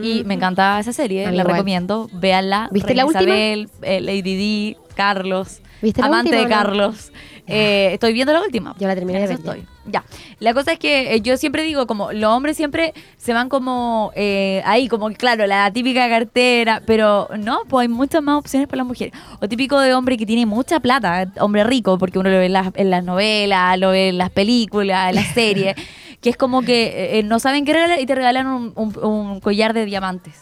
y 0.00 0.24
me 0.24 0.34
encanta 0.34 0.78
esa 0.78 0.92
serie, 0.92 1.24
la 1.26 1.32
igual. 1.32 1.46
recomiendo. 1.48 2.08
Véanla. 2.12 2.68
¿Viste 2.70 2.88
Reina 2.88 3.02
la 3.02 3.06
última? 3.06 3.22
Isabel, 3.22 3.68
eh, 3.82 4.00
Lady 4.00 4.22
Di, 4.36 4.76
Carlos, 4.94 5.60
¿Viste 5.86 6.00
la 6.00 6.08
amante 6.08 6.30
última 6.30 6.42
de 6.42 6.48
no? 6.48 6.56
Carlos. 6.56 7.12
Eh, 7.46 7.90
estoy 7.92 8.12
viendo 8.12 8.32
la 8.32 8.40
última. 8.42 8.74
Yo 8.76 8.88
la 8.88 8.96
terminé 8.96 9.20
de 9.20 9.28
ver 9.28 9.36
estoy. 9.38 9.64
Ya. 9.84 10.02
La 10.40 10.52
cosa 10.52 10.72
es 10.72 10.80
que 10.80 11.14
eh, 11.14 11.20
yo 11.20 11.36
siempre 11.36 11.62
digo, 11.62 11.86
como 11.86 12.10
los 12.10 12.28
hombres 12.32 12.56
siempre 12.56 12.92
se 13.18 13.32
van 13.32 13.48
como 13.48 14.10
eh, 14.16 14.62
ahí, 14.64 14.88
como 14.88 15.08
claro, 15.12 15.46
la 15.46 15.70
típica 15.72 16.08
cartera, 16.08 16.82
pero 16.84 17.28
no, 17.38 17.60
pues 17.68 17.82
hay 17.82 17.88
muchas 17.88 18.20
más 18.20 18.36
opciones 18.36 18.66
para 18.66 18.78
las 18.78 18.86
mujeres. 18.88 19.14
O 19.40 19.48
típico 19.48 19.78
de 19.78 19.94
hombre 19.94 20.16
que 20.16 20.26
tiene 20.26 20.44
mucha 20.44 20.80
plata, 20.80 21.22
eh, 21.22 21.28
hombre 21.38 21.62
rico, 21.62 21.98
porque 21.98 22.18
uno 22.18 22.30
lo 22.30 22.38
ve 22.38 22.46
en 22.46 22.52
las, 22.54 22.72
en 22.74 22.90
las 22.90 23.04
novelas, 23.04 23.78
lo 23.78 23.90
ve 23.90 24.08
en 24.08 24.18
las 24.18 24.30
películas, 24.30 25.10
en 25.10 25.14
las 25.14 25.28
series, 25.28 25.76
que 26.20 26.30
es 26.30 26.36
como 26.36 26.62
que 26.62 27.20
eh, 27.20 27.22
no 27.22 27.38
saben 27.38 27.64
qué 27.64 27.74
regalar 27.74 28.00
y 28.00 28.06
te 28.06 28.16
regalan 28.16 28.48
un, 28.48 28.72
un- 28.74 29.04
un 29.04 29.38
collar 29.40 29.72
de 29.72 29.84
diamantes. 29.84 30.34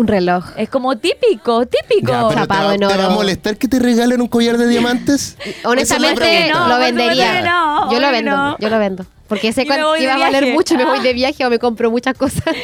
Un 0.00 0.06
reloj. 0.06 0.44
Es 0.56 0.70
como 0.70 0.96
típico, 0.96 1.66
típico. 1.66 2.10
Ya, 2.10 2.18
pero 2.20 2.28
te, 2.28 2.34
Chapado 2.36 2.68
va, 2.68 2.74
en 2.74 2.80
te 2.80 2.86
va 2.96 3.06
a 3.06 3.10
molestar 3.10 3.56
que 3.58 3.68
te 3.68 3.78
regalen 3.78 4.22
un 4.22 4.28
collar 4.28 4.56
de 4.56 4.66
diamantes? 4.66 5.36
Es 5.44 5.56
Honestamente, 5.64 6.50
no, 6.52 6.68
lo 6.68 6.78
vendería. 6.78 7.32
que 7.42 7.48
no, 7.48 7.92
yo 7.92 8.00
lo 8.00 8.10
vendo, 8.10 8.30
no. 8.34 8.56
yo 8.58 8.70
lo 8.70 8.78
vendo. 8.78 9.04
Porque 9.28 9.52
sé 9.52 9.60
de 9.60 9.66
iba 9.66 10.14
a 10.14 10.18
valer 10.18 10.54
mucho 10.54 10.74
y 10.74 10.78
me 10.78 10.84
voy 10.86 11.00
de 11.00 11.12
viaje 11.12 11.44
o 11.44 11.50
me 11.50 11.58
compro 11.58 11.90
muchas 11.90 12.16
cosas. 12.16 12.42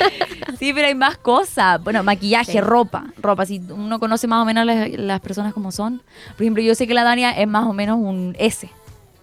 Sí, 0.58 0.72
pero 0.72 0.86
hay 0.86 0.94
más 0.94 1.18
cosas. 1.18 1.82
Bueno, 1.84 2.02
maquillaje, 2.02 2.52
Sí. 2.52 2.60
ropa. 2.62 3.04
Ropa, 3.18 3.44
si 3.44 3.60
uno 3.68 4.00
conoce 4.00 4.26
más 4.26 4.40
o 4.40 4.46
menos 4.46 4.64
las, 4.64 4.88
las 4.92 5.20
personas 5.20 5.52
como 5.52 5.70
son. 5.70 6.00
Por 6.34 6.42
ejemplo, 6.42 6.62
yo 6.62 6.74
sé 6.74 6.86
que 6.86 6.94
la 6.94 7.04
Dania 7.04 7.32
es 7.32 7.46
más 7.46 7.66
o 7.66 7.74
menos 7.74 7.98
un 8.00 8.34
S. 8.38 8.70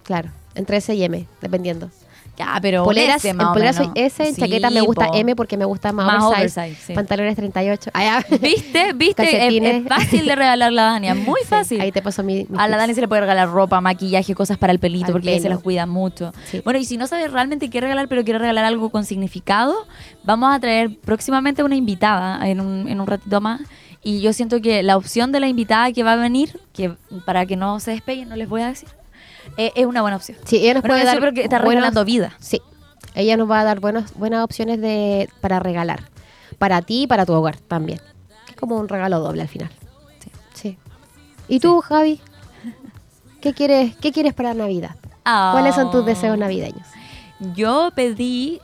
claro, 0.03 0.29
entre 0.53 0.77
S 0.77 0.93
y 0.93 1.03
M, 1.03 1.25
dependiendo. 1.41 1.89
Ya, 2.35 2.57
pero 2.61 2.83
Poleras, 2.83 3.17
S 3.17 3.29
en 3.29 3.37
más 3.37 3.47
o 3.49 3.53
poleras 3.53 3.75
soy 3.75 3.89
menos. 3.89 4.11
S, 4.13 4.27
en 4.27 4.33
Sí, 4.33 4.41
chaqueta 4.41 4.71
me 4.71 4.81
gusta 4.81 5.07
po. 5.07 5.15
M 5.15 5.35
porque 5.35 5.55
me 5.55 5.65
gusta 5.65 5.91
más, 5.91 6.07
Más 6.07 6.23
oversize. 6.23 6.59
oversize, 6.61 6.85
sí. 6.87 6.93
Pantalones 6.93 7.35
38. 7.35 7.91
Ah. 7.93 8.23
¿Viste? 8.41 8.93
¿Viste? 8.93 9.47
Es, 9.47 9.87
fácil 9.87 10.25
de 10.25 10.35
regalar 10.35 10.71
la 10.71 10.83
Dania, 10.83 11.13
muy 11.15 11.41
Sí, 11.41 11.47
fácil. 11.47 11.81
ahí 11.81 11.91
te 11.91 12.01
paso 12.01 12.23
mi, 12.23 12.47
mis 12.49 12.59
A 12.59 12.67
la. 12.67 12.77
Dani 12.77 12.95
se 12.95 13.01
le 13.01 13.07
puede 13.07 13.21
regalar 13.21 13.49
ropa, 13.49 13.79
maquillaje, 13.81 14.33
cosas 14.33 14.57
para 14.57 14.73
el 14.73 14.79
pelito, 14.79 15.07
Al 15.07 15.11
porque 15.13 15.31
ella 15.31 15.41
se 15.43 15.49
las 15.49 15.59
cuida 15.59 15.85
mucho. 15.85 16.33
Bueno, 16.63 16.79
y 16.79 16.85
si 16.85 16.97
no 16.97 17.05
sabes 17.05 17.31
realmente 17.31 17.69
qué 17.69 17.79
regalar, 17.81 18.07
pero 18.07 18.23
quiere 18.23 18.39
regalar 18.39 18.65
algo 18.65 18.89
con 18.89 19.05
significado, 19.05 19.75
vamos 20.23 20.53
a 20.55 20.59
traer 20.59 20.97
próximamente 21.01 21.61
una 21.63 21.75
invitada 21.75 22.47
en 22.49 22.61
un, 22.61 22.87
en 22.87 22.99
un 22.99 23.05
ratito 23.05 23.41
más. 23.41 23.61
Y 24.01 24.21
yo 24.21 24.33
siento 24.33 24.59
que 24.59 24.81
la 24.83 24.97
opción 24.97 25.31
de 25.31 25.39
la 25.39 25.47
invitada 25.47 25.91
que 25.93 26.01
va 26.03 26.13
a 26.13 26.15
venir, 26.17 26.59
que 26.73 26.93
para 27.25 27.45
que 27.45 27.55
no 27.55 27.79
se 27.79 27.91
despeguen, 27.91 28.27
no 28.29 28.35
les 28.35 28.49
voy 28.49 28.61
a 28.63 28.67
decir, 28.67 28.89
eh, 29.57 29.71
es 29.75 29.85
una 29.85 30.01
buena 30.01 30.17
opción. 30.17 30.37
Sí, 30.45 30.57
ella 30.57 30.73
nos 30.75 30.81
Bueno, 30.83 30.95
puede 30.95 31.05
dar 31.05 31.19
porque 31.19 31.43
está 31.43 31.57
buenos- 31.57 31.73
regalando 31.75 32.05
vida. 32.05 32.33
Sí, 32.39 32.61
ella 33.15 33.37
nos 33.37 33.49
va 33.49 33.61
a 33.61 33.63
dar 33.63 33.79
buenas, 33.79 34.13
buenas 34.15 34.43
opciones 34.43 34.79
de, 34.81 35.29
para 35.41 35.59
regalar. 35.59 36.03
Para 36.57 36.81
ti 36.81 37.03
y 37.03 37.07
para 37.07 37.25
tu 37.25 37.33
hogar 37.33 37.57
también. 37.57 37.99
Es 38.49 38.55
como 38.55 38.77
un 38.77 38.87
regalo 38.87 39.19
doble 39.19 39.41
al 39.41 39.47
final. 39.47 39.69
Sí. 40.19 40.31
Sí. 40.53 40.77
¿Y 41.47 41.59
tú, 41.59 41.81
Javi? 41.81 42.21
¿Qué 43.41 43.53
quieres, 43.53 43.95
¿Qué 43.97 44.11
quieres 44.11 44.33
para 44.33 44.53
Navidad? 44.53 44.95
¿Cuáles 45.23 45.75
son 45.75 45.91
tus 45.91 46.03
Ah. 46.03 46.05
deseos 46.05 46.37
navideños? 46.37 46.87
Yo 47.55 47.91
pedí. 47.95 48.61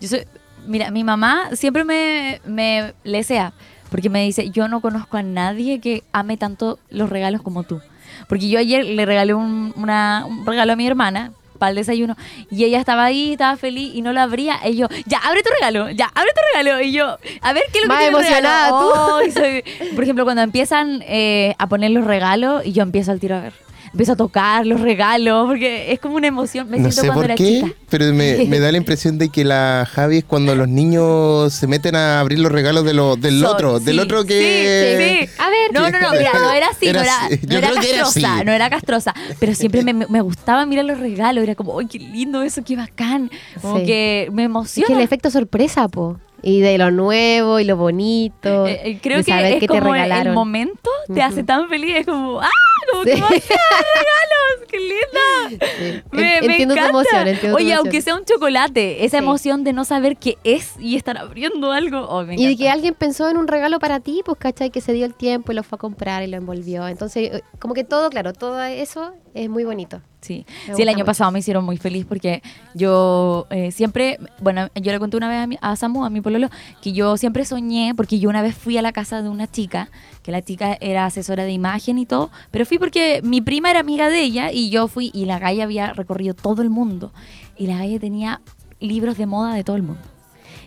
yo 0.00 0.08
soy, 0.08 0.26
mira, 0.66 0.90
mi 0.90 1.04
mamá 1.04 1.50
siempre 1.54 1.84
me, 1.84 2.40
me 2.44 2.94
lesea. 3.04 3.52
Porque 3.90 4.10
me 4.10 4.24
dice: 4.24 4.50
Yo 4.50 4.66
no 4.68 4.80
conozco 4.80 5.16
a 5.16 5.22
nadie 5.22 5.80
que 5.80 6.02
ame 6.12 6.36
tanto 6.36 6.78
los 6.90 7.08
regalos 7.10 7.42
como 7.42 7.62
tú. 7.62 7.80
Porque 8.28 8.48
yo 8.48 8.58
ayer 8.58 8.84
le 8.84 9.04
regalé 9.06 9.34
un, 9.34 9.72
una- 9.76 10.24
un 10.26 10.44
regalo 10.46 10.72
a 10.72 10.76
mi 10.76 10.86
hermana 10.86 11.32
para 11.58 11.70
el 11.70 11.76
desayuno 11.76 12.16
y 12.50 12.64
ella 12.64 12.80
estaba 12.80 13.04
ahí, 13.04 13.32
estaba 13.32 13.56
feliz 13.56 13.92
y 13.94 14.02
no 14.02 14.12
lo 14.12 14.20
abría. 14.20 14.58
Y 14.68 14.76
yo, 14.76 14.88
ya, 15.06 15.18
abre 15.18 15.42
tu 15.42 15.50
regalo, 15.50 15.88
ya, 15.90 16.10
abre 16.14 16.30
tu 16.34 16.40
regalo. 16.52 16.82
Y 16.82 16.92
yo, 16.92 17.16
a 17.40 17.52
ver 17.52 17.62
qué 17.72 17.78
es 17.78 17.84
lo 17.84 17.88
Más 17.88 17.98
que 17.98 18.04
tiene 18.10 18.18
el 18.18 18.24
emocionada 18.24 18.64
regalo? 18.66 19.20
tú. 19.24 19.30
Soy- 19.32 19.64
Por 19.94 20.02
ejemplo, 20.04 20.24
cuando 20.24 20.42
empiezan 20.42 21.02
eh, 21.06 21.54
a 21.58 21.68
poner 21.68 21.92
los 21.92 22.04
regalos 22.04 22.66
y 22.66 22.72
yo 22.72 22.82
empiezo 22.82 23.12
al 23.12 23.20
tiro 23.20 23.36
a 23.36 23.40
ver. 23.40 23.52
Empiezo 23.94 24.12
a 24.12 24.16
tocar 24.16 24.66
los 24.66 24.80
regalos, 24.80 25.46
porque 25.46 25.92
es 25.92 26.00
como 26.00 26.16
una 26.16 26.26
emoción. 26.26 26.68
Me 26.68 26.78
no 26.78 26.90
siento 26.90 27.00
sé 27.00 27.06
cuando 27.06 27.22
por 27.22 27.24
era 27.26 27.34
qué, 27.36 27.60
chica. 27.62 27.72
pero 27.88 28.12
me, 28.12 28.44
me 28.48 28.58
da 28.58 28.72
la 28.72 28.78
impresión 28.78 29.18
de 29.18 29.28
que 29.28 29.44
la 29.44 29.88
Javi 29.90 30.18
es 30.18 30.24
cuando 30.24 30.54
los 30.56 30.66
niños 30.68 31.52
se 31.54 31.66
meten 31.68 31.94
a 31.96 32.18
abrir 32.20 32.40
los 32.40 32.50
regalos 32.50 32.84
de 32.84 32.92
lo, 32.92 33.16
del 33.16 33.40
So- 33.40 33.50
otro, 33.52 33.78
del 33.80 33.94
sí, 33.96 34.00
otro 34.02 34.24
que... 34.24 34.98
Sí, 34.98 35.04
sí, 35.04 35.26
sí. 35.26 35.42
A 35.42 35.48
ver. 35.48 35.72
No, 35.72 35.80
no, 35.90 36.00
no, 36.00 36.10
mira, 36.18 36.32
no 36.34 36.50
era 36.52 36.66
así, 36.68 36.86
Era 36.88 37.00
no 37.00 37.04
era, 37.04 37.24
así. 37.26 37.38
no 37.46 37.52
Yo 37.52 37.58
era 37.58 37.68
creo 37.70 37.80
que 37.80 37.88
era 37.90 38.02
castrosa, 38.04 38.34
así. 38.36 38.44
no 38.44 38.52
era 38.52 38.70
castrosa. 38.70 39.14
Pero 39.38 39.54
siempre 39.54 39.82
me, 39.84 39.94
me 39.94 40.20
gustaba 40.20 40.66
mirar 40.66 40.84
los 40.84 40.98
regalos, 40.98 41.42
era 41.44 41.54
como, 41.54 41.78
¡ay, 41.78 41.86
qué 41.86 41.98
lindo 42.00 42.42
eso, 42.42 42.62
qué 42.64 42.76
bacán! 42.76 43.30
Como 43.62 43.78
Sí. 43.78 43.86
que 43.86 44.28
me 44.32 44.42
Es 44.42 44.46
emociona. 44.46 44.86
que 44.88 44.92
el 44.94 45.00
efecto 45.00 45.30
sorpresa, 45.30 45.88
po. 45.88 46.18
Y 46.46 46.60
de 46.60 46.76
lo 46.76 46.90
nuevo 46.90 47.58
y 47.58 47.64
lo 47.64 47.76
bonito. 47.76 48.66
Eh, 48.66 48.80
eh, 48.84 48.98
creo 49.02 49.18
de 49.18 49.24
que 49.24 49.48
es 49.48 49.54
qué 49.54 49.60
te 49.60 49.66
como 49.68 49.94
el 49.94 50.02
regalaron. 50.02 50.34
momento 50.34 50.90
te 51.12 51.22
hace 51.22 51.36
Ujú. 51.40 51.46
tan 51.46 51.68
feliz, 51.70 51.96
es 51.96 52.06
como, 52.06 52.40
¡ah! 52.40 52.48
Como 52.92 53.04
que 53.04 53.12
Sí. 53.14 53.18
emoción, 53.18 53.58
regalos, 53.94 54.68
¡qué 54.68 54.78
linda! 54.78 55.64
Sí. 55.78 56.02
Me, 56.12 56.38
En- 56.38 56.46
me 56.46 56.52
entiendo 56.52 56.74
tu 56.74 56.80
encanta. 56.80 56.98
emoción, 57.00 57.28
entiendo 57.28 57.56
tu 57.56 57.62
Oye, 57.64 57.72
emoción. 57.72 57.78
aunque 57.86 58.02
sea 58.02 58.14
un 58.16 58.24
chocolate, 58.26 59.04
esa 59.06 59.18
Sí. 59.18 59.24
emoción 59.24 59.64
de 59.64 59.72
no 59.72 59.84
saber 59.86 60.16
qué 60.18 60.36
es 60.44 60.72
y 60.78 60.96
estar 60.96 61.16
abriendo 61.16 61.72
algo. 61.72 62.00
oh, 62.08 62.24
me 62.24 62.34
Y 62.36 62.46
de 62.46 62.56
que 62.58 62.68
alguien 62.68 62.92
pensó 62.94 63.30
en 63.30 63.38
un 63.38 63.48
regalo 63.48 63.78
para 63.78 64.00
ti, 64.00 64.20
pues, 64.24 64.36
¿cachai? 64.38 64.70
Que 64.70 64.82
se 64.82 64.92
dio 64.92 65.06
el 65.06 65.14
tiempo 65.14 65.52
y 65.52 65.54
lo 65.54 65.62
fue 65.62 65.76
a 65.76 65.78
comprar 65.78 66.22
y 66.22 66.26
lo 66.26 66.36
envolvió. 66.36 66.86
Entonces, 66.88 67.36
eh, 67.36 67.42
como 67.58 67.72
que 67.72 67.84
todo, 67.84 68.10
claro, 68.10 68.34
todo 68.34 68.62
eso 68.64 69.14
es 69.32 69.48
muy 69.48 69.64
bonito. 69.64 70.02
Sí, 70.24 70.46
sí, 70.74 70.82
el 70.82 70.88
año 70.88 70.98
mucho. 70.98 71.06
pasado 71.06 71.30
me 71.30 71.38
hicieron 71.40 71.64
muy 71.64 71.76
feliz 71.76 72.06
porque 72.08 72.42
yo 72.74 73.46
eh, 73.50 73.70
siempre, 73.72 74.18
bueno, 74.40 74.68
yo 74.74 74.90
le 74.92 74.98
conté 74.98 75.16
una 75.16 75.28
vez 75.28 75.38
a, 75.42 75.46
mi- 75.46 75.58
a 75.60 75.76
Samu, 75.76 76.04
a 76.04 76.10
mi 76.10 76.20
pololo, 76.20 76.48
que 76.82 76.92
yo 76.92 77.16
siempre 77.16 77.44
soñé, 77.44 77.92
porque 77.94 78.18
yo 78.18 78.28
una 78.30 78.40
vez 78.42 78.54
fui 78.54 78.78
a 78.78 78.82
la 78.82 78.92
casa 78.92 79.22
de 79.22 79.28
una 79.28 79.46
chica, 79.50 79.90
que 80.22 80.32
la 80.32 80.40
chica 80.42 80.78
era 80.80 81.04
asesora 81.06 81.44
de 81.44 81.52
imagen 81.52 81.98
y 81.98 82.06
todo, 82.06 82.30
pero 82.50 82.64
fui 82.66 82.78
porque 82.78 83.20
mi 83.22 83.40
prima 83.42 83.70
era 83.70 83.80
amiga 83.80 84.08
de 84.08 84.22
ella 84.22 84.50
y 84.50 84.70
yo 84.70 84.88
fui 84.88 85.10
y 85.12 85.26
la 85.26 85.38
galla 85.38 85.64
había 85.64 85.92
recorrido 85.92 86.34
todo 86.34 86.62
el 86.62 86.70
mundo 86.70 87.12
y 87.56 87.66
la 87.66 87.76
galla 87.78 87.98
tenía 88.00 88.40
libros 88.80 89.16
de 89.18 89.26
moda 89.26 89.54
de 89.54 89.62
todo 89.64 89.76
el 89.76 89.82
mundo. 89.82 90.02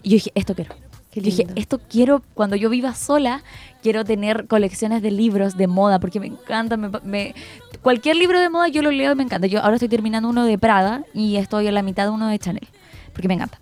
Y 0.03 0.09
yo 0.09 0.13
dije, 0.15 0.31
esto 0.35 0.53
quiero. 0.55 0.75
Qué 1.21 1.29
Yo 1.31 1.35
dije, 1.37 1.43
lindo. 1.45 1.59
esto 1.61 1.79
quiero, 1.89 2.21
cuando 2.33 2.55
yo 2.55 2.69
viva 2.69 2.93
sola, 2.93 3.41
quiero 3.81 4.05
tener 4.05 4.47
colecciones 4.47 5.01
de 5.01 5.11
libros 5.11 5.57
de 5.57 5.67
moda, 5.67 5.99
porque 5.99 6.19
me 6.19 6.27
encanta, 6.27 6.77
me, 6.77 6.89
me- 7.03 7.33
cualquier 7.81 8.15
libro 8.17 8.39
de 8.39 8.49
moda 8.49 8.67
yo 8.67 8.81
lo 8.81 8.91
leo 8.91 9.11
y 9.13 9.15
me 9.15 9.23
encanta. 9.23 9.47
Yo 9.47 9.61
ahora 9.61 9.75
estoy 9.75 9.89
terminando 9.89 10.29
uno 10.29 10.45
de 10.45 10.57
Prada 10.57 11.03
y 11.13 11.37
estoy 11.37 11.67
en 11.67 11.73
la 11.73 11.81
mitad 11.81 12.03
de 12.03 12.09
uno 12.11 12.27
de 12.27 12.37
Chanel, 12.39 12.67
porque 13.13 13.27
me 13.27 13.33
encanta. 13.35 13.59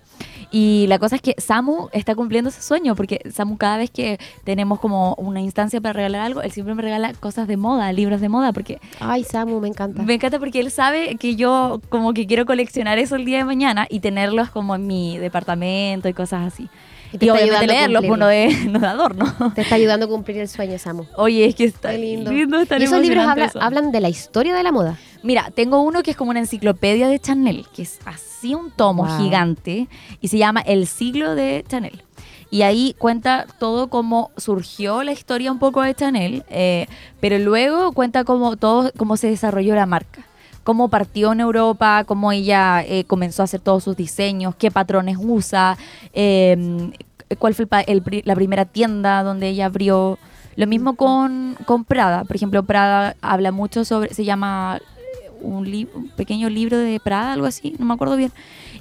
Y 0.51 0.85
la 0.87 0.99
cosa 0.99 1.15
es 1.17 1.21
que 1.21 1.35
Samu 1.37 1.89
está 1.91 2.15
cumpliendo 2.15 2.49
ese 2.49 2.61
sueño, 2.61 2.95
porque 2.95 3.19
Samu 3.33 3.57
cada 3.57 3.77
vez 3.77 3.89
que 3.89 4.19
tenemos 4.45 4.79
como 4.79 5.13
una 5.15 5.41
instancia 5.41 5.81
para 5.81 5.93
regalar 5.93 6.21
algo, 6.21 6.41
él 6.41 6.51
siempre 6.51 6.73
me 6.75 6.81
regala 6.81 7.13
cosas 7.13 7.47
de 7.47 7.57
moda, 7.57 7.91
libros 7.91 8.21
de 8.21 8.29
moda, 8.29 8.53
porque 8.53 8.79
Ay, 8.99 9.23
Samu, 9.23 9.59
me 9.59 9.67
encanta. 9.67 10.01
me 10.03 10.13
encanta 10.13 10.39
porque 10.39 10.59
él 10.61 10.71
sabe 10.71 11.15
que 11.15 11.35
yo 11.35 11.81
como 11.89 12.13
que 12.13 12.25
quiero 12.27 12.45
coleccionar 12.45 12.99
eso 12.99 13.15
el 13.15 13.25
día 13.25 13.39
de 13.39 13.43
mañana 13.45 13.87
y 13.89 13.99
tenerlos 13.99 14.49
como 14.49 14.75
en 14.75 14.87
mi 14.87 15.17
departamento 15.17 16.07
y 16.07 16.13
cosas 16.13 16.45
así. 16.53 16.69
Y 17.15 17.17
te 17.17 17.25
Y, 17.25 17.29
está 17.29 17.41
obviamente 17.43 17.67
leerlos, 17.67 18.03
pues 18.05 18.19
no 18.19 18.25
cumplirlo. 18.27 18.59
de, 18.65 18.71
no 18.71 18.79
de 18.79 18.87
adorno. 18.87 19.51
Te 19.55 19.61
está 19.61 19.75
ayudando 19.75 20.05
a 20.05 20.09
cumplir 20.09 20.37
el 20.39 20.47
sueño, 20.49 20.77
Samu. 20.77 21.05
Oye, 21.15 21.45
es 21.45 21.55
que 21.55 21.63
está 21.65 21.91
Qué 21.91 21.97
lindo. 21.97 22.31
lindo. 22.31 22.59
está 22.59 22.77
y 22.79 22.83
esos 22.83 23.01
libros 23.01 23.25
habla- 23.25 23.45
eso. 23.45 23.61
hablan 23.61 23.91
de 23.91 24.01
la 24.01 24.09
historia 24.09 24.53
de 24.55 24.63
la 24.63 24.71
moda. 24.71 24.97
Mira, 25.23 25.49
tengo 25.55 25.81
uno 25.81 26.03
que 26.03 26.11
es 26.11 26.17
como 26.17 26.31
una 26.31 26.39
enciclopedia 26.39 27.07
de 27.07 27.19
Chanel, 27.19 27.65
que 27.75 27.81
es 27.83 27.99
así 28.05 28.53
un 28.53 28.69
tomo 28.71 29.05
Wow. 29.05 29.17
gigante 29.17 29.87
y 30.21 30.27
se 30.27 30.37
llama 30.37 30.59
El 30.61 30.85
siglo 30.87 31.33
de 31.35 31.63
Chanel. 31.67 32.03
Y 32.51 32.61
ahí 32.61 32.95
cuenta 32.99 33.47
todo 33.59 33.87
cómo 33.89 34.29
surgió 34.37 35.03
la 35.03 35.11
historia 35.11 35.51
un 35.51 35.57
poco 35.59 35.81
de 35.81 35.95
Chanel, 35.95 36.43
eh, 36.49 36.85
pero 37.19 37.39
luego 37.39 37.91
cuenta 37.91 38.23
cómo 38.23 38.55
todo 38.55 38.91
cómo 38.97 39.17
se 39.17 39.27
desarrolló 39.27 39.73
la 39.75 39.85
marca, 39.87 40.24
cómo 40.65 40.89
partió 40.89 41.31
en 41.31 41.39
Europa, 41.39 42.03
cómo 42.05 42.33
ella 42.33 42.83
eh, 42.83 43.05
comenzó 43.05 43.43
a 43.43 43.45
hacer 43.45 43.61
todos 43.61 43.85
sus 43.85 43.95
diseños, 43.95 44.55
qué 44.55 44.69
patrones 44.71 45.17
usa, 45.17 45.77
eh, 46.11 46.91
cuál 47.39 47.53
fue 47.53 47.67
el 47.87 48.03
el 48.05 48.21
la 48.25 48.35
primera 48.35 48.65
tienda 48.65 49.23
donde 49.23 49.47
ella 49.47 49.67
abrió. 49.67 50.17
Lo 50.57 50.67
mismo 50.67 50.95
con, 50.95 51.57
con 51.65 51.83
Prada. 51.83 52.23
Por 52.23 52.35
ejemplo, 52.37 52.63
Prada 52.63 53.15
habla 53.21 53.51
mucho 53.51 53.83
sobre, 53.83 54.13
se 54.13 54.23
llama 54.23 54.79
eh, 54.79 55.29
un, 55.41 55.69
li- 55.69 55.87
un 55.93 56.07
pequeño 56.07 56.49
libro 56.49 56.77
de 56.77 56.99
Prada, 56.99 57.33
algo 57.33 57.45
así, 57.45 57.75
no 57.77 57.85
me 57.85 57.93
acuerdo 57.93 58.15
bien. 58.15 58.31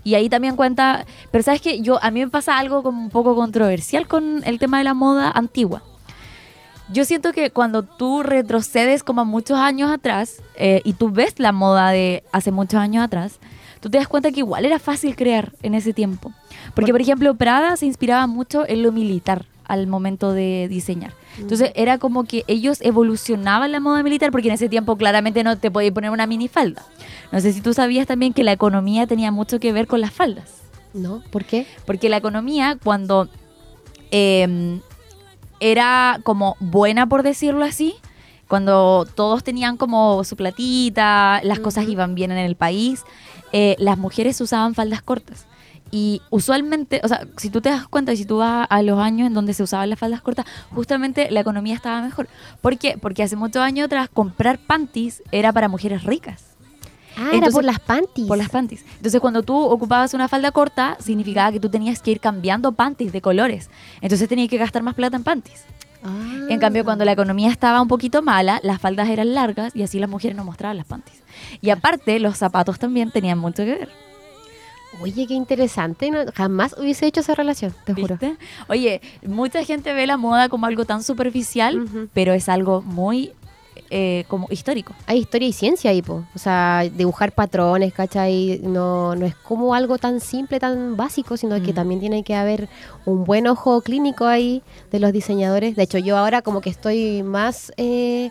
Y 0.04 0.14
ahí 0.14 0.28
también 0.28 0.54
cuenta, 0.54 1.04
pero 1.32 1.42
sabes 1.42 1.60
que 1.60 1.80
yo 1.80 1.98
a 2.02 2.10
mí 2.12 2.20
me 2.20 2.28
pasa 2.28 2.58
algo 2.58 2.82
como 2.82 3.02
un 3.02 3.10
poco 3.10 3.34
controversial 3.34 4.06
con 4.06 4.42
el 4.44 4.58
tema 4.58 4.78
de 4.78 4.84
la 4.84 4.94
moda 4.94 5.30
antigua. 5.30 5.82
Yo 6.92 7.04
siento 7.04 7.32
que 7.32 7.50
cuando 7.50 7.82
tú 7.82 8.22
retrocedes 8.22 9.02
como 9.02 9.22
a 9.22 9.24
muchos 9.24 9.58
años 9.58 9.90
atrás 9.90 10.42
eh, 10.56 10.82
y 10.84 10.92
tú 10.92 11.10
ves 11.10 11.38
la 11.38 11.52
moda 11.52 11.90
de 11.90 12.24
hace 12.30 12.50
muchos 12.50 12.78
años 12.78 13.02
atrás, 13.02 13.38
tú 13.80 13.88
te 13.88 13.98
das 13.98 14.08
cuenta 14.08 14.32
que 14.32 14.40
igual 14.40 14.66
era 14.66 14.78
fácil 14.78 15.16
crear 15.16 15.52
en 15.62 15.74
ese 15.74 15.94
tiempo. 15.94 16.32
Porque, 16.74 16.92
por 16.92 17.00
ejemplo, 17.00 17.34
Prada 17.34 17.76
se 17.76 17.86
inspiraba 17.86 18.26
mucho 18.26 18.68
en 18.68 18.82
lo 18.82 18.92
militar 18.92 19.46
al 19.64 19.86
momento 19.86 20.32
de 20.32 20.68
diseñar. 20.68 21.12
Entonces 21.38 21.72
era 21.74 21.98
como 21.98 22.24
que 22.24 22.44
ellos 22.48 22.80
evolucionaban 22.82 23.72
la 23.72 23.80
moda 23.80 24.02
militar 24.02 24.30
porque 24.30 24.48
en 24.48 24.54
ese 24.54 24.68
tiempo 24.68 24.96
claramente 24.96 25.42
no 25.42 25.56
te 25.56 25.70
podías 25.70 25.94
poner 25.94 26.10
una 26.10 26.26
minifalda. 26.26 26.82
No 27.32 27.40
sé 27.40 27.54
si 27.54 27.62
tú 27.62 27.72
sabías 27.72 28.06
también 28.06 28.34
que 28.34 28.44
la 28.44 28.52
economía 28.52 29.06
tenía 29.06 29.32
mucho 29.32 29.58
que 29.58 29.72
ver 29.72 29.86
con 29.86 30.02
las 30.02 30.12
faldas. 30.12 30.60
¿No? 30.92 31.22
¿Por 31.30 31.44
qué? 31.44 31.66
Porque 31.86 32.08
la 32.08 32.18
economía, 32.18 32.78
cuando 32.82 33.28
eh, 34.10 34.80
era 35.64 36.20
como 36.24 36.56
buena, 36.60 37.06
por 37.06 37.22
decirlo 37.22 37.64
así, 37.64 37.94
cuando 38.48 39.06
todos 39.14 39.42
tenían 39.42 39.78
como 39.78 40.22
su 40.24 40.36
platita, 40.36 41.40
las 41.42 41.58
cosas 41.58 41.88
iban 41.88 42.14
bien 42.14 42.30
en 42.30 42.36
el 42.36 42.54
país, 42.54 43.02
eh, 43.52 43.74
las 43.78 43.96
mujeres 43.96 44.38
usaban 44.42 44.74
faldas 44.74 45.00
cortas. 45.00 45.46
Y 45.90 46.20
usualmente, 46.28 47.00
o 47.02 47.08
sea, 47.08 47.26
si 47.38 47.48
tú 47.48 47.62
te 47.62 47.70
das 47.70 47.88
cuenta 47.88 48.14
si 48.14 48.26
tú 48.26 48.38
vas 48.38 48.66
a 48.68 48.82
los 48.82 48.98
años 48.98 49.26
en 49.26 49.32
donde 49.32 49.54
se 49.54 49.62
usaban 49.62 49.88
las 49.88 49.98
faldas 49.98 50.20
cortas, 50.20 50.44
justamente 50.74 51.30
la 51.30 51.40
economía 51.40 51.74
estaba 51.74 52.02
mejor. 52.02 52.28
¿Por 52.60 52.76
qué? 52.76 52.98
Porque 53.00 53.22
hace 53.22 53.36
muchos 53.36 53.62
años 53.62 53.86
atrás 53.86 54.10
comprar 54.12 54.58
panties 54.58 55.22
era 55.32 55.50
para 55.52 55.68
mujeres 55.68 56.04
ricas. 56.04 56.53
Ah, 57.16 57.26
era 57.28 57.34
Entonces, 57.36 57.54
por 57.54 57.64
las 57.64 57.78
panties. 57.80 58.26
Por 58.26 58.38
las 58.38 58.48
panties. 58.50 58.84
Entonces, 58.96 59.20
cuando 59.20 59.42
tú 59.42 59.56
ocupabas 59.56 60.14
una 60.14 60.28
falda 60.28 60.50
corta, 60.52 60.96
significaba 61.00 61.52
que 61.52 61.60
tú 61.60 61.68
tenías 61.68 62.00
que 62.02 62.10
ir 62.10 62.20
cambiando 62.20 62.72
panties 62.72 63.12
de 63.12 63.20
colores. 63.20 63.70
Entonces, 64.00 64.28
tenías 64.28 64.48
que 64.48 64.58
gastar 64.58 64.82
más 64.82 64.94
plata 64.94 65.16
en 65.16 65.22
panties. 65.24 65.64
Ah. 66.02 66.46
En 66.50 66.58
cambio, 66.58 66.84
cuando 66.84 67.04
la 67.04 67.12
economía 67.12 67.50
estaba 67.50 67.80
un 67.80 67.88
poquito 67.88 68.20
mala, 68.20 68.60
las 68.62 68.80
faldas 68.80 69.08
eran 69.08 69.32
largas 69.34 69.74
y 69.74 69.82
así 69.82 69.98
las 69.98 70.10
mujeres 70.10 70.36
no 70.36 70.44
mostraban 70.44 70.76
las 70.76 70.86
panties. 70.86 71.22
Y 71.60 71.70
aparte, 71.70 72.18
los 72.20 72.36
zapatos 72.36 72.78
también 72.78 73.10
tenían 73.10 73.38
mucho 73.38 73.64
que 73.64 73.74
ver. 73.74 73.88
Oye, 75.00 75.26
qué 75.26 75.34
interesante. 75.34 76.10
no- 76.10 76.20
jamás 76.34 76.74
hubiese 76.78 77.06
hecho 77.06 77.20
esa 77.20 77.34
relación, 77.34 77.74
te 77.84 77.94
juro. 77.94 78.16
¿Viste? 78.20 78.36
Oye, 78.68 79.00
mucha 79.26 79.64
gente 79.64 79.92
ve 79.92 80.06
la 80.06 80.16
moda 80.16 80.48
como 80.48 80.66
algo 80.66 80.84
tan 80.84 81.02
superficial, 81.02 81.80
Ujú. 81.80 82.08
pero 82.12 82.32
es 82.32 82.48
algo 82.48 82.80
muy 82.82 83.32
eh, 83.96 84.24
como 84.26 84.48
histórico. 84.50 84.92
Hay 85.06 85.18
historia 85.18 85.46
y 85.48 85.52
ciencia 85.52 85.90
ahí, 85.92 86.02
po. 86.02 86.24
O 86.34 86.38
sea, 86.38 86.82
dibujar 86.92 87.30
patrones, 87.30 87.92
¿cachai? 87.94 88.58
No, 88.64 89.14
no 89.14 89.24
es 89.24 89.36
como 89.36 89.72
algo 89.72 89.98
tan 89.98 90.18
simple, 90.18 90.58
tan 90.58 90.96
básico, 90.96 91.36
sino 91.36 91.62
que 91.62 91.70
Mm. 91.70 91.74
también 91.76 92.00
tiene 92.00 92.24
que 92.24 92.34
haber 92.34 92.68
un 93.06 93.24
buen 93.24 93.46
ojo 93.46 93.80
clínico 93.82 94.26
ahí 94.26 94.62
de 94.90 94.98
los 94.98 95.12
diseñadores. 95.12 95.76
De 95.76 95.84
hecho, 95.84 95.98
yo 95.98 96.16
ahora 96.18 96.42
como 96.42 96.60
que 96.60 96.70
estoy 96.70 97.22
más... 97.22 97.70
eh, 97.76 98.30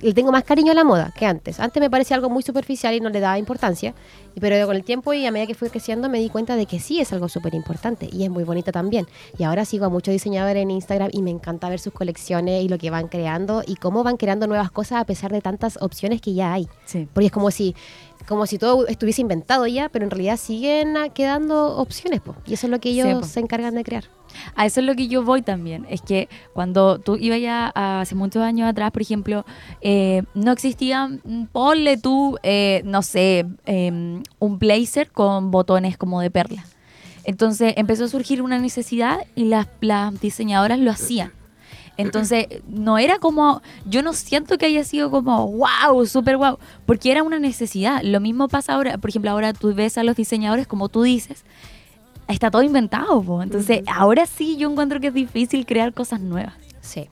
le 0.00 0.12
tengo 0.12 0.32
más 0.32 0.44
cariño 0.44 0.72
a 0.72 0.74
la 0.74 0.84
moda 0.84 1.12
que 1.16 1.26
antes. 1.26 1.60
Antes 1.60 1.80
me 1.80 1.90
parecía 1.90 2.16
algo 2.16 2.30
muy 2.30 2.42
superficial 2.42 2.94
y 2.94 3.00
no 3.00 3.08
le 3.08 3.20
daba 3.20 3.38
importancia. 3.38 3.94
Pero 4.40 4.66
con 4.66 4.76
el 4.76 4.84
tiempo 4.84 5.12
y 5.12 5.26
a 5.26 5.30
medida 5.30 5.46
que 5.46 5.54
fui 5.54 5.68
creciendo 5.68 6.08
me 6.08 6.20
di 6.20 6.28
cuenta 6.28 6.56
de 6.56 6.66
que 6.66 6.78
sí 6.78 7.00
es 7.00 7.12
algo 7.12 7.28
súper 7.28 7.54
importante 7.54 8.08
y 8.10 8.24
es 8.24 8.30
muy 8.30 8.44
bonito 8.44 8.72
también. 8.72 9.06
Y 9.36 9.44
ahora 9.44 9.64
sigo 9.64 9.86
a 9.86 9.88
muchos 9.88 10.12
diseñadores 10.12 10.62
en 10.62 10.70
Instagram 10.70 11.10
y 11.12 11.22
me 11.22 11.30
encanta 11.30 11.68
ver 11.68 11.80
sus 11.80 11.92
colecciones 11.92 12.62
y 12.62 12.68
lo 12.68 12.78
que 12.78 12.90
van 12.90 13.08
creando 13.08 13.62
y 13.66 13.76
cómo 13.76 14.04
van 14.04 14.16
creando 14.16 14.46
nuevas 14.46 14.70
cosas 14.70 15.00
a 15.00 15.04
pesar 15.04 15.32
de 15.32 15.40
tantas 15.40 15.78
opciones 15.80 16.20
que 16.20 16.34
ya 16.34 16.52
hay. 16.52 16.68
Sí. 16.84 17.08
Porque 17.12 17.26
es 17.26 17.32
como 17.32 17.50
si, 17.50 17.74
como 18.28 18.46
si 18.46 18.58
todo 18.58 18.86
estuviese 18.86 19.22
inventado 19.22 19.66
ya, 19.66 19.88
pero 19.88 20.04
en 20.04 20.10
realidad 20.10 20.36
siguen 20.36 20.96
quedando 21.14 21.78
opciones. 21.78 22.20
po. 22.20 22.36
Y 22.46 22.54
eso 22.54 22.66
es 22.66 22.70
lo 22.70 22.78
que 22.78 22.90
ellos 22.90 23.26
se 23.26 23.40
encargan 23.40 23.74
de 23.74 23.82
crear. 23.82 24.04
A 24.54 24.66
eso 24.66 24.80
es 24.80 24.86
lo 24.86 24.94
que 24.94 25.08
yo 25.08 25.24
voy 25.24 25.40
también. 25.40 25.86
Es 25.88 26.02
que 26.02 26.28
cuando 26.52 26.98
tú 26.98 27.16
ibas 27.16 27.40
ya 27.40 27.72
hace 27.74 28.14
muchos 28.14 28.42
años 28.42 28.68
atrás, 28.68 28.90
por 28.90 29.00
ejemplo, 29.00 29.46
eh, 29.80 30.24
no 30.34 30.52
existía, 30.52 31.08
mm, 31.08 31.46
ponle 31.46 31.96
tú, 31.96 32.36
eh, 32.42 32.82
no 32.84 33.00
sé, 33.00 33.46
eh, 33.64 34.20
un 34.38 34.58
blazer 34.58 35.10
con 35.10 35.50
botones 35.50 35.96
como 35.96 36.20
de 36.20 36.30
perla. 36.30 36.66
Entonces 37.24 37.74
empezó 37.76 38.04
a 38.04 38.08
surgir 38.08 38.42
una 38.42 38.58
necesidad 38.58 39.20
y 39.34 39.44
las, 39.44 39.68
las 39.80 40.20
diseñadoras 40.20 40.78
lo 40.78 40.90
hacían. 40.90 41.32
Entonces, 41.98 42.46
no 42.68 42.96
era 42.96 43.18
como, 43.18 43.60
yo 43.84 44.02
no 44.02 44.12
siento 44.14 44.56
que 44.56 44.66
haya 44.66 44.84
sido 44.84 45.10
como, 45.10 45.46
wow, 45.52 46.06
súper 46.06 46.36
wow, 46.38 46.58
porque 46.86 47.10
era 47.10 47.22
una 47.22 47.38
necesidad. 47.38 48.00
Lo 48.02 48.20
mismo 48.20 48.48
pasa 48.48 48.74
ahora, 48.74 48.96
por 48.98 49.10
ejemplo, 49.10 49.30
ahora 49.30 49.52
tú 49.52 49.74
ves 49.74 49.98
a 49.98 50.04
los 50.04 50.16
diseñadores, 50.16 50.66
como 50.66 50.88
tú 50.88 51.02
dices, 51.02 51.44
está 52.28 52.50
todo 52.50 52.62
inventado. 52.62 53.20
po. 53.22 53.42
Entonces, 53.42 53.82
ahora 53.92 54.26
sí 54.26 54.56
yo 54.56 54.70
encuentro 54.70 55.00
que 55.00 55.08
es 55.08 55.14
difícil 55.14 55.66
crear 55.66 55.92
cosas 55.92 56.20
nuevas. 56.20 56.54
Sí. 56.80 57.08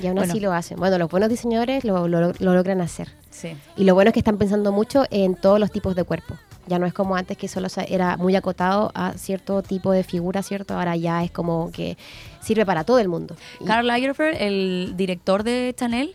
Y 0.00 0.06
aún 0.08 0.16
Bueno. 0.16 0.32
así 0.32 0.40
lo 0.40 0.52
hacen. 0.52 0.78
Bueno, 0.78 0.98
los 0.98 1.08
buenos 1.10 1.28
diseñadores 1.30 1.84
lo, 1.84 2.08
lo- 2.08 2.32
lo 2.36 2.54
logran 2.54 2.80
hacer. 2.80 3.10
Sí. 3.30 3.56
Y 3.76 3.84
lo 3.84 3.94
bueno 3.94 4.08
es 4.08 4.12
que 4.14 4.20
están 4.20 4.38
pensando 4.38 4.72
mucho 4.72 5.04
en 5.10 5.36
todos 5.36 5.60
los 5.60 5.70
tipos 5.70 5.94
de 5.94 6.02
cuerpo. 6.04 6.34
Ya 6.66 6.78
no 6.78 6.86
es 6.86 6.94
como 6.94 7.16
antes 7.16 7.36
que 7.36 7.48
solo 7.48 7.68
era 7.88 8.16
muy 8.16 8.36
acotado 8.36 8.90
a 8.94 9.14
cierto 9.14 9.62
tipo 9.62 9.92
de 9.92 10.04
figura, 10.04 10.42
¿cierto? 10.42 10.74
Ahora 10.74 10.96
ya 10.96 11.24
es 11.24 11.30
como 11.30 11.70
que 11.72 11.96
sirve 12.40 12.66
para 12.66 12.84
todo 12.84 12.98
el 12.98 13.08
mundo. 13.08 13.36
Karl 13.66 13.86
Lagerfeld, 13.86 14.36
el 14.40 14.94
director 14.96 15.42
de 15.42 15.74
Chanel, 15.76 16.14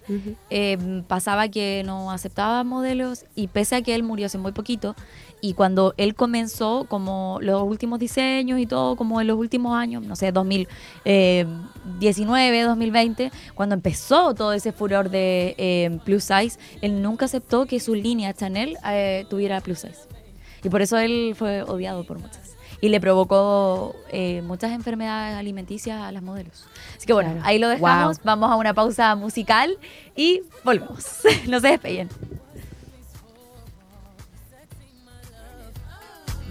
eh, 0.50 1.04
pasaba 1.08 1.48
que 1.48 1.84
no 1.86 2.12
aceptaba 2.12 2.64
modelos 2.64 3.26
y 3.36 3.48
pese 3.48 3.78
a 3.78 3.82
que 3.82 3.96
él 3.96 4.04
murió 4.04 4.28
hace 4.28 4.38
muy 4.38 4.52
poquito 4.52 4.96
y 5.42 5.54
cuando 5.54 5.94
él 5.98 6.16
comenzó 6.16 6.86
como 6.88 7.40
los 7.42 7.62
últimos 7.64 8.00
diseños 8.00 8.60
y 8.60 8.66
todo 8.66 8.96
como 8.96 9.20
en 9.22 9.28
los 9.28 9.38
últimos 9.38 9.78
años, 9.78 10.04
no 10.04 10.16
sé, 10.16 10.32
2019, 10.32 12.64
2020, 12.64 13.32
cuando 13.56 13.76
empezó 13.76 14.34
todo 14.34 14.54
ese 14.54 14.72
furor 14.72 15.10
de 15.10 15.56
eh, 15.58 16.00
plus 16.04 16.24
size, 16.26 16.60
él 16.82 17.02
nunca 17.02 17.26
aceptó 17.26 17.66
que 17.66 17.80
su 17.80 17.96
línea 17.96 18.32
Chanel 18.34 18.78
eh, 18.86 19.26
tuviera 19.30 19.62
plus 19.62 19.80
size. 19.80 20.19
Y 20.64 20.70
por 20.70 20.82
eso 20.82 20.98
él 20.98 21.36
fue 21.38 21.64
odiado 21.64 22.04
por 22.04 22.20
muchas. 22.20 22.56
Y 22.82 22.90
le 22.90 23.02
provocó 23.02 23.96
eh, 24.10 24.42
muchas 24.42 24.72
enfermedades 24.72 25.38
alimenticias 25.38 26.02
a 26.02 26.12
las 26.14 26.24
modelos. 26.24 26.66
Así 26.96 27.06
que 27.06 27.12
bueno, 27.14 27.32
Claro. 27.32 27.46
ahí 27.48 27.60
lo 27.60 27.68
dejamos. 27.68 28.18
Wow. 28.18 28.26
Vamos 28.26 28.52
a 28.52 28.56
una 28.56 28.74
pausa 28.74 29.16
musical 29.16 29.78
y 30.16 30.42
volvemos. 30.64 31.20
no 31.48 31.60
se 31.60 31.68
despeguen. 31.70 32.10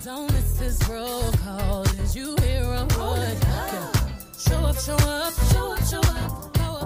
Don't 0.04 0.30
miss 0.32 0.58
this 0.58 0.88
roll 0.88 1.30
call. 1.44 1.82
Did 1.84 2.14
you 2.14 2.36
hear 2.42 2.62
a 2.64 2.86
word? 2.98 3.36
Yeah. 3.42 3.92
Show 4.38 4.64
up, 4.64 4.76
show 4.76 4.94
up, 4.96 5.34
show 5.52 5.72
up, 5.72 5.80
show 5.84 6.00
up. 6.00 6.56
Show 6.56 6.76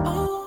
up. 0.00 0.45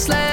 slam 0.00 0.29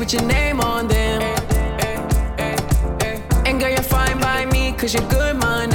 with 0.00 0.14
your 0.14 0.22
name 0.22 0.62
on 0.62 0.88
them. 0.88 1.20
And 3.44 3.60
girl, 3.60 3.68
you're 3.68 3.82
fine 3.82 4.18
by 4.18 4.46
me, 4.46 4.72
cause 4.72 4.94
you're 4.94 5.08
good 5.10 5.36
money. 5.36 5.69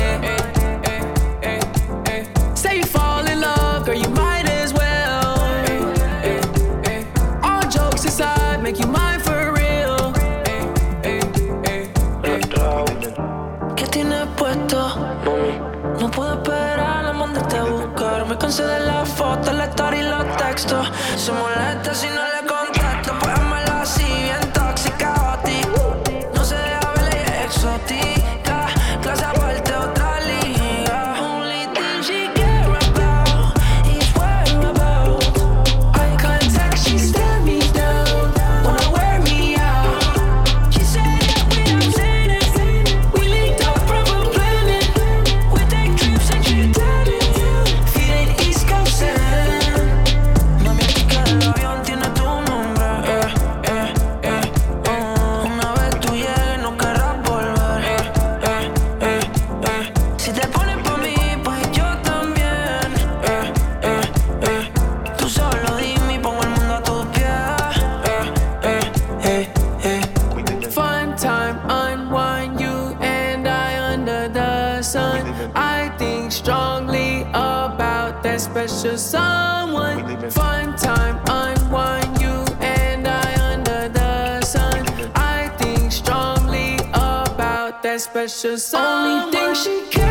Special 78.97 78.97
someone. 78.97 80.31
Fun 80.31 80.75
time, 80.77 81.19
unwind 81.27 82.21
you 82.21 82.45
and 82.62 83.08
I 83.08 83.53
under 83.53 83.89
the 83.89 84.41
sun. 84.41 84.86
I 85.15 85.49
think 85.58 85.91
strongly 85.91 86.75
about 86.93 87.84
that 87.84 88.01
special 88.01 88.58
someone. 88.58 89.25
Only 89.25 89.38
thing 89.38 89.53
she 89.55 89.91
care 89.91 90.05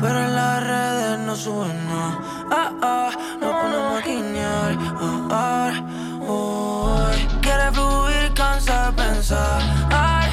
pero 0.00 0.20
en 0.20 0.36
las 0.36 0.62
redes 0.62 1.18
no 1.18 1.34
sube 1.34 1.66
nada. 1.66 2.18
Ah, 2.48 2.70
ah, 2.80 3.10
no 3.40 3.50
ponemos 3.50 3.98
a 3.98 4.06
guiñar. 4.06 4.78
Ah, 5.30 5.72
ah. 6.28 7.10
Quiere 7.42 7.72
fluir, 7.72 8.32
cansa 8.34 8.86
de 8.86 9.02
pensar. 9.02 9.62
Ay, 9.90 10.30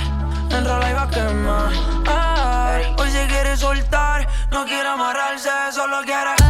enrola 0.51 0.91
y 0.91 0.93
va 0.93 1.03
a 1.03 1.09
quemar. 1.09 1.71
Ay, 2.05 2.95
hoy 2.99 3.09
se 3.09 3.25
quiere 3.27 3.57
soltar, 3.57 4.27
no 4.51 4.63
quiere 4.65 4.87
amarrarse, 4.87 5.49
solo 5.71 6.01
quiere. 6.05 6.40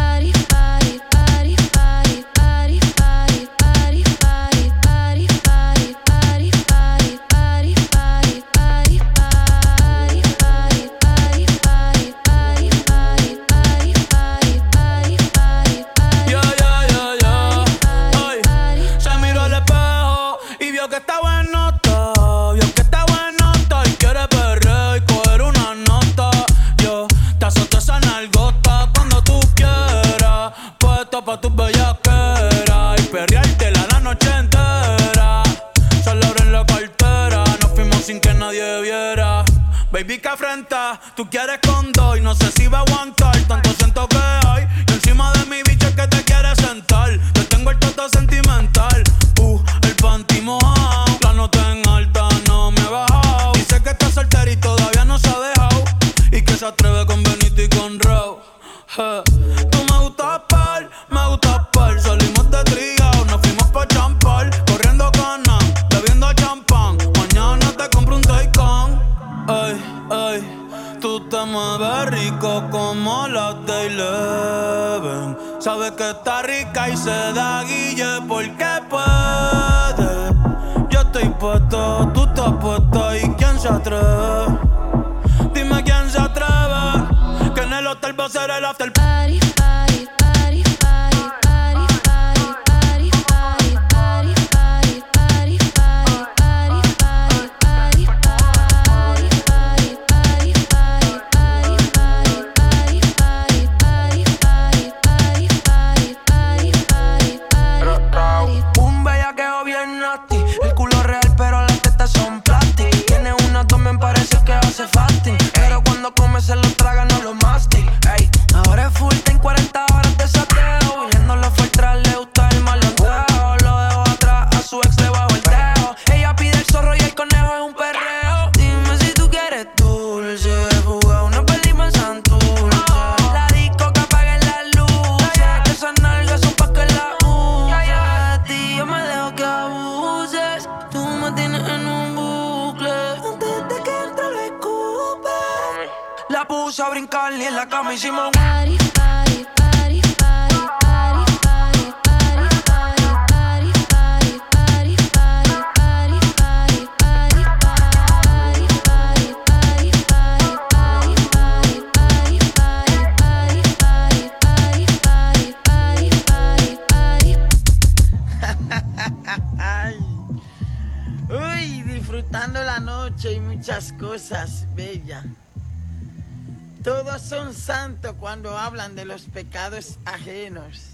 Pecados 179.71 179.97
ajenos. 180.05 180.90